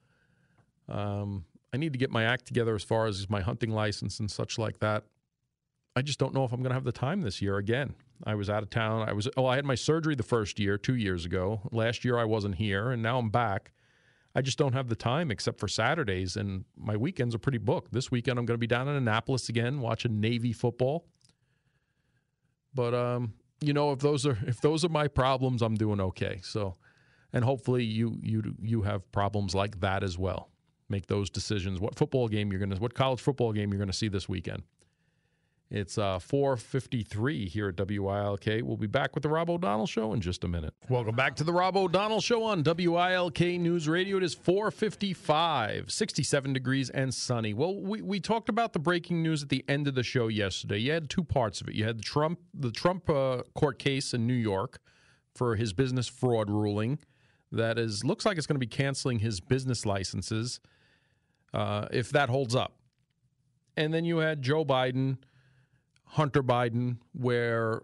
Um, 0.88 1.46
I 1.74 1.78
need 1.78 1.92
to 1.94 2.00
get 2.00 2.12
my 2.12 2.24
act 2.24 2.46
together 2.46 2.76
as 2.76 2.84
far 2.84 3.08
as 3.08 3.30
my 3.30 3.42
hunting 3.42 3.72
license 3.72 4.20
and 4.20 4.32
such 4.32 4.58
like 4.58 4.80
that. 4.80 5.04
I 5.96 6.02
just 6.02 6.20
don't 6.20 6.34
know 6.34 6.46
if 6.46 6.54
I'm 6.54 6.62
going 6.62 6.70
to 6.70 6.76
have 6.76 6.84
the 6.84 6.92
time 6.92 7.22
this 7.22 7.42
year 7.42 7.58
again. 7.58 7.96
I 8.24 8.36
was 8.36 8.50
out 8.50 8.64
of 8.64 8.70
town. 8.70 9.08
I 9.08 9.14
was 9.14 9.28
oh, 9.38 9.46
I 9.46 9.56
had 9.56 9.66
my 9.66 9.76
surgery 9.76 10.16
the 10.16 10.24
first 10.24 10.60
year, 10.60 10.78
2 10.78 10.96
years 10.96 11.26
ago. 11.26 11.62
Last 11.72 12.06
year 12.06 12.18
I 12.18 12.26
wasn't 12.26 12.56
here 12.56 12.92
and 12.92 13.02
now 13.02 13.20
I'm 13.20 13.30
back. 13.30 13.72
I 14.38 14.42
just 14.42 14.58
don't 14.58 14.74
have 14.74 14.90
the 14.90 14.96
time 14.96 15.32
except 15.32 15.60
for 15.60 15.68
Saturdays 15.68 16.36
and 16.36 16.66
my 16.78 16.98
weekends 16.98 17.34
are 17.34 17.40
pretty 17.40 17.58
booked. 17.58 17.94
This 17.94 18.12
weekend 18.12 18.40
I'm 18.40 18.46
going 18.46 18.56
to 18.56 18.60
be 18.60 18.68
down 18.68 18.88
in 18.88 18.96
Annapolis 18.96 19.50
again 19.50 19.80
watching 19.80 20.20
Navy 20.20 20.54
football. 20.54 21.06
But 22.74 22.94
um, 22.94 23.34
you 23.62 23.74
know, 23.74 23.92
if 23.92 24.00
those 24.00 24.26
are 24.26 24.38
if 24.46 24.62
those 24.62 24.84
are 24.84 24.90
my 24.90 25.08
problems, 25.08 25.62
I'm 25.62 25.76
doing 25.76 26.02
okay. 26.02 26.40
So 26.44 26.76
and 27.34 27.44
hopefully 27.44 27.84
you 27.84 28.18
you 28.22 28.56
you 28.62 28.82
have 28.84 29.12
problems 29.12 29.54
like 29.54 29.80
that 29.82 30.04
as 30.04 30.18
well. 30.18 30.50
Make 30.90 31.08
those 31.08 31.30
decisions. 31.30 31.80
What 31.80 31.96
football 31.96 32.28
game 32.28 32.52
you're 32.52 32.60
going 32.60 32.72
to 32.72 32.78
what 32.78 32.94
college 32.94 33.22
football 33.22 33.54
game 33.54 33.72
you're 33.72 33.80
going 33.80 33.92
to 33.92 33.98
see 33.98 34.08
this 34.08 34.30
weekend. 34.30 34.64
It's 35.72 35.98
uh, 35.98 36.20
4.53 36.20 37.48
here 37.48 37.70
at 37.70 37.76
WILK. 37.76 38.46
We'll 38.64 38.78
be 38.78 38.86
back 38.86 39.16
with 39.16 39.24
the 39.24 39.30
Rob 39.30 39.50
O'Donnell 39.50 39.88
Show 39.88 40.14
in 40.14 40.22
just 40.22 40.44
a 40.44 40.48
minute. 40.48 40.76
Welcome 40.90 41.16
back 41.16 41.36
to 41.38 41.44
the 41.44 41.52
Rob 41.52 41.76
O'Donnell 41.76 42.22
Show 42.22 42.44
on 42.44 42.64
WILK 42.64 43.40
News 43.60 43.90
Radio. 43.90 44.18
It 44.18 44.24
is 44.24 44.36
4.55, 44.36 45.90
67 45.90 46.54
degrees 46.54 46.92
and 46.92 47.12
sunny. 47.12 47.56
Well, 47.56 47.82
we, 47.82 48.04
we 48.04 48.20
talked 48.20 48.48
about 48.48 48.74
the 48.74 48.80
breaking 48.80 49.24
news 49.24 49.42
at 49.42 49.50
the 49.50 49.66
end 49.68 49.88
of 49.88 49.96
the 49.96 50.04
show 50.04 50.28
yesterday. 50.28 50.78
You 50.78 50.92
had 50.92 51.10
two 51.10 51.24
parts 51.24 51.62
of 51.62 51.68
it. 51.68 51.74
You 51.74 51.86
had 51.86 51.98
the 51.98 52.04
Trump, 52.04 52.40
the 52.54 52.72
Trump 52.72 53.10
uh, 53.10 53.42
court 53.56 53.80
case 53.80 54.14
in 54.14 54.28
New 54.28 54.34
York 54.34 54.80
for 55.34 55.56
his 55.56 55.74
business 55.74 56.08
fraud 56.08 56.50
ruling 56.50 57.00
that 57.52 57.80
is 57.80 58.04
looks 58.04 58.24
like 58.24 58.38
it's 58.38 58.46
going 58.46 58.56
to 58.56 58.60
be 58.60 58.68
canceling 58.68 59.20
his 59.20 59.40
business 59.40 59.84
licenses 59.84 60.60
uh, 61.56 61.88
if 61.90 62.12
that 62.12 62.30
holds 62.30 62.56
up. 62.56 62.74
And 63.76 63.92
then 63.92 64.06
you 64.06 64.18
had 64.18 64.44
Joe 64.44 64.64
Biden– 64.64 65.18
Hunter 66.06 66.44
Biden, 66.44 66.98
where 67.14 67.84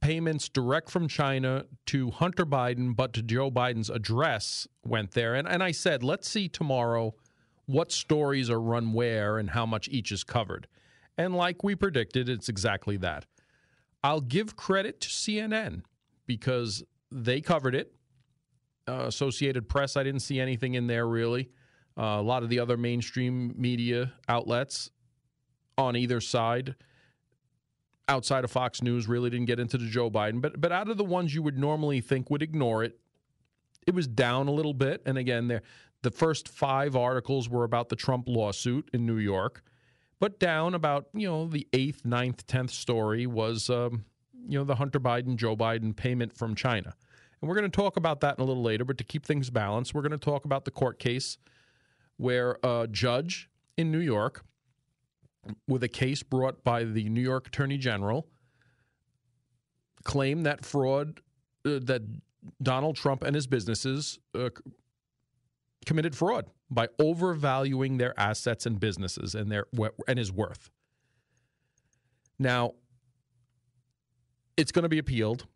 payments 0.00 0.48
direct 0.48 0.90
from 0.90 1.08
China 1.08 1.64
to 1.86 2.10
Hunter 2.10 2.46
Biden, 2.46 2.96
but 2.96 3.12
to 3.14 3.22
Joe 3.22 3.50
Biden's 3.50 3.90
address 3.90 4.66
went 4.84 5.12
there. 5.12 5.34
And, 5.34 5.46
and 5.46 5.62
I 5.62 5.72
said, 5.72 6.02
let's 6.02 6.28
see 6.28 6.48
tomorrow 6.48 7.14
what 7.66 7.92
stories 7.92 8.50
are 8.50 8.60
run 8.60 8.92
where 8.92 9.38
and 9.38 9.50
how 9.50 9.66
much 9.66 9.88
each 9.88 10.10
is 10.10 10.24
covered. 10.24 10.66
And 11.16 11.36
like 11.36 11.62
we 11.62 11.74
predicted, 11.74 12.28
it's 12.28 12.48
exactly 12.48 12.96
that. 12.98 13.26
I'll 14.02 14.22
give 14.22 14.56
credit 14.56 15.00
to 15.02 15.08
CNN 15.08 15.82
because 16.26 16.82
they 17.10 17.40
covered 17.40 17.74
it. 17.74 17.92
Uh, 18.88 19.04
Associated 19.06 19.68
Press, 19.68 19.96
I 19.96 20.02
didn't 20.02 20.20
see 20.20 20.40
anything 20.40 20.74
in 20.74 20.86
there 20.86 21.06
really. 21.06 21.50
Uh, 21.98 22.16
a 22.18 22.22
lot 22.22 22.42
of 22.42 22.48
the 22.48 22.58
other 22.58 22.76
mainstream 22.76 23.54
media 23.56 24.12
outlets 24.28 24.90
on 25.76 25.96
either 25.96 26.20
side 26.20 26.74
outside 28.10 28.42
of 28.42 28.50
Fox 28.50 28.82
News 28.82 29.08
really 29.08 29.30
didn't 29.30 29.46
get 29.46 29.60
into 29.60 29.78
the 29.78 29.86
Joe 29.86 30.10
Biden, 30.10 30.40
but 30.42 30.60
but 30.60 30.72
out 30.72 30.88
of 30.88 30.98
the 30.98 31.04
ones 31.04 31.34
you 31.34 31.42
would 31.42 31.56
normally 31.56 32.00
think 32.00 32.28
would 32.28 32.42
ignore 32.42 32.82
it, 32.82 32.98
it 33.86 33.94
was 33.94 34.08
down 34.08 34.48
a 34.48 34.50
little 34.50 34.74
bit. 34.74 35.00
And 35.06 35.16
again, 35.16 35.48
there 35.48 35.62
the 36.02 36.10
first 36.10 36.48
five 36.48 36.96
articles 36.96 37.48
were 37.48 37.64
about 37.64 37.88
the 37.88 37.96
Trump 37.96 38.26
lawsuit 38.28 38.90
in 38.92 39.06
New 39.06 39.18
York, 39.18 39.62
but 40.18 40.40
down 40.40 40.74
about 40.74 41.06
you 41.14 41.28
know 41.28 41.46
the 41.46 41.68
eighth, 41.72 42.04
ninth, 42.04 42.46
tenth 42.46 42.72
story 42.72 43.26
was 43.26 43.70
um, 43.70 44.04
you 44.48 44.58
know 44.58 44.64
the 44.64 44.74
Hunter 44.74 45.00
Biden, 45.00 45.36
Joe 45.36 45.56
Biden 45.56 45.94
payment 45.94 46.32
from 46.36 46.54
China, 46.56 46.94
and 47.40 47.48
we're 47.48 47.56
going 47.56 47.70
to 47.70 47.76
talk 47.76 47.96
about 47.96 48.20
that 48.20 48.38
in 48.38 48.42
a 48.42 48.46
little 48.46 48.62
later. 48.62 48.84
But 48.84 48.98
to 48.98 49.04
keep 49.04 49.24
things 49.24 49.50
balanced, 49.50 49.94
we're 49.94 50.02
going 50.02 50.10
to 50.10 50.18
talk 50.18 50.44
about 50.44 50.64
the 50.64 50.72
court 50.72 50.98
case 50.98 51.38
where 52.16 52.58
a 52.64 52.88
judge 52.90 53.48
in 53.76 53.92
New 53.92 53.98
York 54.00 54.44
with 55.66 55.82
a 55.82 55.88
case 55.88 56.22
brought 56.22 56.62
by 56.64 56.84
the 56.84 57.08
New 57.08 57.20
York 57.20 57.46
Attorney 57.48 57.78
General 57.78 58.26
claim 60.04 60.42
that 60.44 60.64
fraud 60.64 61.20
uh, 61.64 61.78
that 61.82 62.02
Donald 62.62 62.96
Trump 62.96 63.22
and 63.22 63.34
his 63.34 63.46
businesses 63.46 64.18
uh, 64.34 64.48
committed 65.84 66.16
fraud 66.16 66.46
by 66.70 66.88
overvaluing 66.98 67.98
their 67.98 68.18
assets 68.18 68.66
and 68.66 68.80
businesses 68.80 69.34
and 69.34 69.50
their 69.50 69.66
and 70.06 70.18
his 70.18 70.32
worth. 70.32 70.70
Now, 72.38 72.72
it's 74.56 74.72
going 74.72 74.84
to 74.84 74.88
be 74.88 74.98
appealed. 74.98 75.46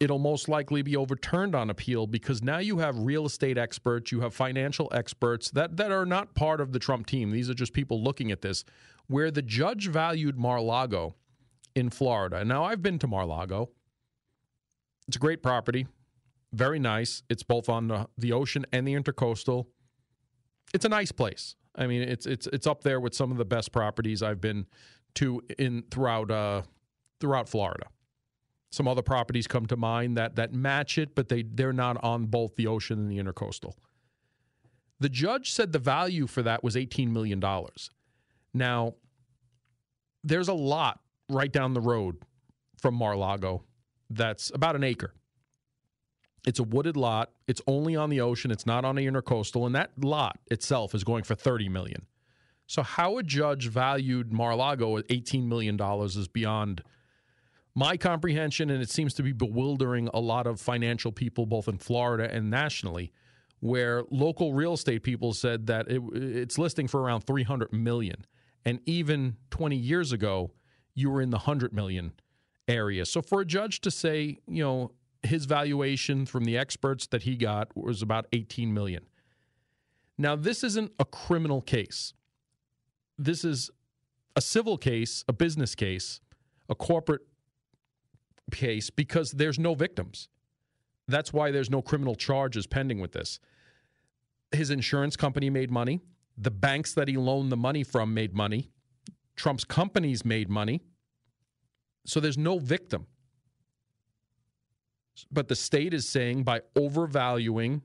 It'll 0.00 0.18
most 0.18 0.48
likely 0.48 0.82
be 0.82 0.96
overturned 0.96 1.54
on 1.54 1.70
appeal 1.70 2.06
because 2.06 2.42
now 2.42 2.58
you 2.58 2.78
have 2.78 2.98
real 2.98 3.24
estate 3.24 3.56
experts, 3.56 4.12
you 4.12 4.20
have 4.20 4.34
financial 4.34 4.90
experts 4.92 5.50
that, 5.52 5.76
that 5.76 5.92
are 5.92 6.04
not 6.04 6.34
part 6.34 6.60
of 6.60 6.72
the 6.72 6.78
Trump 6.78 7.06
team. 7.06 7.30
These 7.30 7.48
are 7.48 7.54
just 7.54 7.72
people 7.72 8.02
looking 8.02 8.30
at 8.30 8.42
this 8.42 8.64
where 9.06 9.30
the 9.30 9.42
judge 9.42 9.88
valued 9.88 10.38
Mar-Lago 10.38 11.14
in 11.74 11.90
Florida. 11.90 12.44
Now, 12.44 12.64
I've 12.64 12.82
been 12.82 12.98
to 13.00 13.06
Mar-Lago. 13.06 13.70
It's 15.06 15.16
a 15.16 15.20
great 15.20 15.42
property, 15.42 15.86
very 16.52 16.78
nice. 16.78 17.22
It's 17.28 17.42
both 17.42 17.68
on 17.68 17.88
the, 17.88 18.08
the 18.16 18.32
ocean 18.32 18.64
and 18.72 18.86
the 18.86 18.94
intercoastal. 18.94 19.66
It's 20.72 20.84
a 20.84 20.88
nice 20.88 21.12
place. 21.12 21.56
I 21.76 21.86
mean, 21.86 22.02
it's 22.02 22.24
it's 22.24 22.46
it's 22.48 22.66
up 22.66 22.82
there 22.82 23.00
with 23.00 23.14
some 23.14 23.32
of 23.32 23.36
the 23.36 23.44
best 23.44 23.72
properties 23.72 24.22
I've 24.22 24.40
been 24.40 24.66
to 25.16 25.42
in 25.58 25.82
throughout 25.90 26.30
uh, 26.30 26.62
throughout 27.20 27.48
Florida. 27.48 27.86
Some 28.70 28.88
other 28.88 29.02
properties 29.02 29.46
come 29.46 29.66
to 29.66 29.76
mind 29.76 30.16
that 30.16 30.36
that 30.36 30.52
match 30.52 30.98
it, 30.98 31.14
but 31.14 31.28
they 31.28 31.42
they're 31.42 31.72
not 31.72 32.02
on 32.02 32.26
both 32.26 32.54
the 32.56 32.66
ocean 32.66 32.98
and 32.98 33.10
the 33.10 33.18
intercoastal. 33.18 33.72
The 35.00 35.08
judge 35.08 35.50
said 35.52 35.72
the 35.72 35.78
value 35.78 36.26
for 36.26 36.42
that 36.42 36.62
was 36.62 36.76
$18 36.76 37.10
million. 37.10 37.42
Now, 38.54 38.94
there's 40.22 40.48
a 40.48 40.54
lot 40.54 41.00
right 41.28 41.52
down 41.52 41.74
the 41.74 41.80
road 41.80 42.16
from 42.80 42.94
Mar-Lago 42.94 43.64
that's 44.08 44.50
about 44.54 44.76
an 44.76 44.84
acre. 44.84 45.12
It's 46.46 46.58
a 46.58 46.62
wooded 46.64 46.96
lot. 46.96 47.30
It's 47.46 47.62
only 47.66 47.96
on 47.96 48.10
the 48.10 48.20
ocean. 48.20 48.50
It's 48.50 48.66
not 48.66 48.84
on 48.84 48.96
the 48.96 49.06
intercoastal, 49.06 49.66
and 49.66 49.74
that 49.74 49.90
lot 50.02 50.38
itself 50.50 50.94
is 50.94 51.02
going 51.02 51.24
for 51.24 51.34
30 51.34 51.68
million. 51.68 52.06
So 52.66 52.82
how 52.82 53.18
a 53.18 53.22
judge 53.22 53.68
valued 53.68 54.32
Mar-Lago 54.32 54.96
at 54.98 55.04
18 55.10 55.48
million 55.48 55.76
dollars 55.76 56.16
is 56.16 56.28
beyond 56.28 56.82
my 57.74 57.96
comprehension, 57.96 58.70
and 58.70 58.80
it 58.80 58.90
seems 58.90 59.14
to 59.14 59.22
be 59.22 59.32
bewildering 59.32 60.08
a 60.14 60.20
lot 60.20 60.46
of 60.46 60.60
financial 60.60 61.10
people, 61.10 61.44
both 61.44 61.66
in 61.66 61.78
Florida 61.78 62.32
and 62.32 62.50
nationally, 62.50 63.12
where 63.60 64.04
local 64.10 64.52
real 64.54 64.74
estate 64.74 65.02
people 65.02 65.32
said 65.32 65.66
that 65.66 65.90
it, 65.90 66.00
it's 66.14 66.56
listing 66.56 66.86
for 66.86 67.00
around 67.00 67.22
300 67.22 67.72
million. 67.72 68.24
And 68.64 68.80
even 68.86 69.36
20 69.50 69.76
years 69.76 70.12
ago, 70.12 70.52
you 70.94 71.10
were 71.10 71.20
in 71.20 71.30
the 71.30 71.38
100 71.38 71.72
million 71.72 72.12
area. 72.68 73.04
So 73.04 73.20
for 73.20 73.40
a 73.40 73.44
judge 73.44 73.80
to 73.82 73.90
say, 73.90 74.38
you 74.46 74.62
know, 74.62 74.92
his 75.22 75.44
valuation 75.46 76.26
from 76.26 76.44
the 76.44 76.56
experts 76.56 77.06
that 77.08 77.22
he 77.22 77.36
got 77.36 77.74
was 77.76 78.02
about 78.02 78.26
18 78.32 78.72
million. 78.72 79.06
Now, 80.16 80.36
this 80.36 80.62
isn't 80.62 80.92
a 80.98 81.04
criminal 81.04 81.60
case. 81.60 82.14
This 83.18 83.44
is 83.44 83.70
a 84.36 84.40
civil 84.40 84.76
case, 84.76 85.24
a 85.28 85.32
business 85.32 85.74
case, 85.74 86.20
a 86.68 86.74
corporate 86.74 87.22
case 88.52 88.90
because 88.90 89.32
there's 89.32 89.58
no 89.58 89.74
victims. 89.74 90.28
That's 91.08 91.32
why 91.32 91.50
there's 91.50 91.70
no 91.70 91.82
criminal 91.82 92.14
charges 92.14 92.66
pending 92.66 93.00
with 93.00 93.12
this. 93.12 93.40
His 94.52 94.70
insurance 94.70 95.16
company 95.16 95.50
made 95.50 95.70
money. 95.70 96.00
The 96.36 96.50
banks 96.50 96.94
that 96.94 97.08
he 97.08 97.16
loaned 97.16 97.52
the 97.52 97.56
money 97.56 97.84
from 97.84 98.12
made 98.12 98.34
money. 98.34 98.70
Trump's 99.36 99.64
companies 99.64 100.24
made 100.24 100.48
money. 100.48 100.82
So 102.06 102.20
there's 102.20 102.38
no 102.38 102.58
victim. 102.58 103.06
But 105.30 105.48
the 105.48 105.56
state 105.56 105.94
is 105.94 106.08
saying 106.08 106.42
by 106.42 106.62
overvaluing 106.76 107.82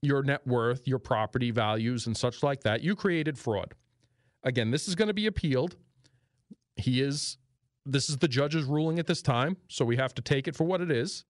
your 0.00 0.22
net 0.22 0.46
worth, 0.46 0.88
your 0.88 0.98
property 0.98 1.50
values, 1.50 2.06
and 2.06 2.16
such 2.16 2.42
like 2.42 2.62
that, 2.62 2.82
you 2.82 2.96
created 2.96 3.38
fraud. 3.38 3.74
Again, 4.42 4.70
this 4.70 4.88
is 4.88 4.94
going 4.94 5.08
to 5.08 5.14
be 5.14 5.26
appealed. 5.26 5.76
He 6.76 7.00
is, 7.00 7.36
this 7.86 8.08
is 8.08 8.18
the 8.18 8.26
judge's 8.28 8.64
ruling 8.64 8.98
at 8.98 9.06
this 9.06 9.22
time, 9.22 9.58
so 9.68 9.84
we 9.84 9.96
have 9.96 10.14
to 10.14 10.22
take 10.22 10.48
it 10.48 10.56
for 10.56 10.64
what 10.64 10.80
it 10.80 10.90
is. 10.90 11.24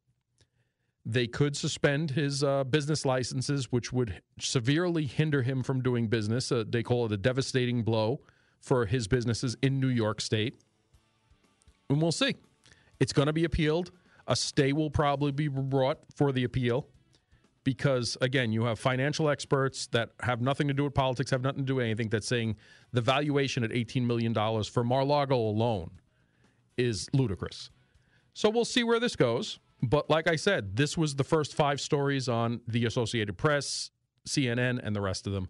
They 1.05 1.27
could 1.27 1.57
suspend 1.57 2.13
his 2.13 2.45
uh, 2.45 2.65
business 2.65 3.05
licenses, 3.05 3.73
which 3.73 3.93
would 3.93 4.23
severely 4.39 5.07
hinder 5.07 5.43
him 5.43 5.63
from 5.63 5.83
doing 5.83 6.09
business. 6.09 6.53
Uh, 6.53 6.65
they 6.69 6.83
call 6.83 7.07
it 7.07 7.13
a 7.13 7.17
devastating 7.17 7.83
blow 7.83 8.21
for 8.61 8.87
his 8.87 9.09
businesses 9.09 9.57
in 9.63 9.81
New 9.81 9.89
York 9.89 10.21
State. 10.21 10.61
And 11.91 12.01
we'll 12.01 12.13
see. 12.13 12.37
It's 13.01 13.13
going 13.13 13.27
to 13.27 13.33
be 13.33 13.45
appealed. 13.45 13.91
A 14.29 14.37
stay 14.37 14.73
will 14.73 14.91
probably 14.91 15.33
be 15.33 15.49
brought 15.49 15.99
for 16.15 16.31
the 16.33 16.45
appeal. 16.45 16.87
because 17.65 18.17
again, 18.21 18.53
you 18.53 18.65
have 18.65 18.79
financial 18.79 19.29
experts 19.29 19.87
that 19.89 20.11
have 20.21 20.41
nothing 20.41 20.69
to 20.69 20.75
do 20.75 20.85
with 20.85 20.95
politics, 20.95 21.31
have 21.31 21.43
nothing 21.43 21.61
to 21.61 21.67
do 21.67 21.77
with 21.77 21.85
anything 21.85 22.09
that's 22.09 22.27
saying 22.27 22.57
the 22.93 23.01
valuation 23.01 23.63
at 23.65 23.73
18 23.73 24.07
million 24.07 24.33
dollars 24.33 24.67
for 24.69 24.83
Mar-Lago 24.85 25.37
alone 25.37 25.91
is 26.77 27.09
ludicrous. 27.13 27.71
So 28.35 28.49
we'll 28.51 28.65
see 28.65 28.83
where 28.83 28.99
this 28.99 29.15
goes. 29.17 29.59
But 29.83 30.09
like 30.09 30.29
I 30.29 30.37
said, 30.37 30.77
this 30.77 30.97
was 30.97 31.17
the 31.17 31.25
first 31.25 31.55
five 31.55 31.81
stories 31.81 32.29
on 32.29 32.61
the 32.69 32.85
Associated 32.85 33.37
Press, 33.37 33.91
CNN, 34.27 34.81
and 34.83 34.95
the 34.95 35.01
rest 35.01 35.27
of 35.27 35.33
them. 35.33 35.49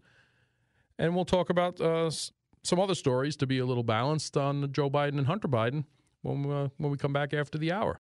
And 0.98 1.14
we'll 1.14 1.26
talk 1.26 1.50
about 1.50 1.80
uh, 1.80 2.10
some 2.62 2.80
other 2.80 2.94
stories 2.94 3.36
to 3.36 3.46
be 3.46 3.58
a 3.58 3.66
little 3.66 3.82
balanced 3.82 4.36
on 4.36 4.72
Joe 4.72 4.88
Biden 4.88 5.18
and 5.18 5.26
Hunter 5.26 5.48
Biden 5.48 5.84
when, 6.22 6.50
uh, 6.50 6.68
when 6.78 6.90
we 6.90 6.96
come 6.96 7.12
back 7.12 7.34
after 7.34 7.58
the 7.58 7.72
hour. 7.72 8.00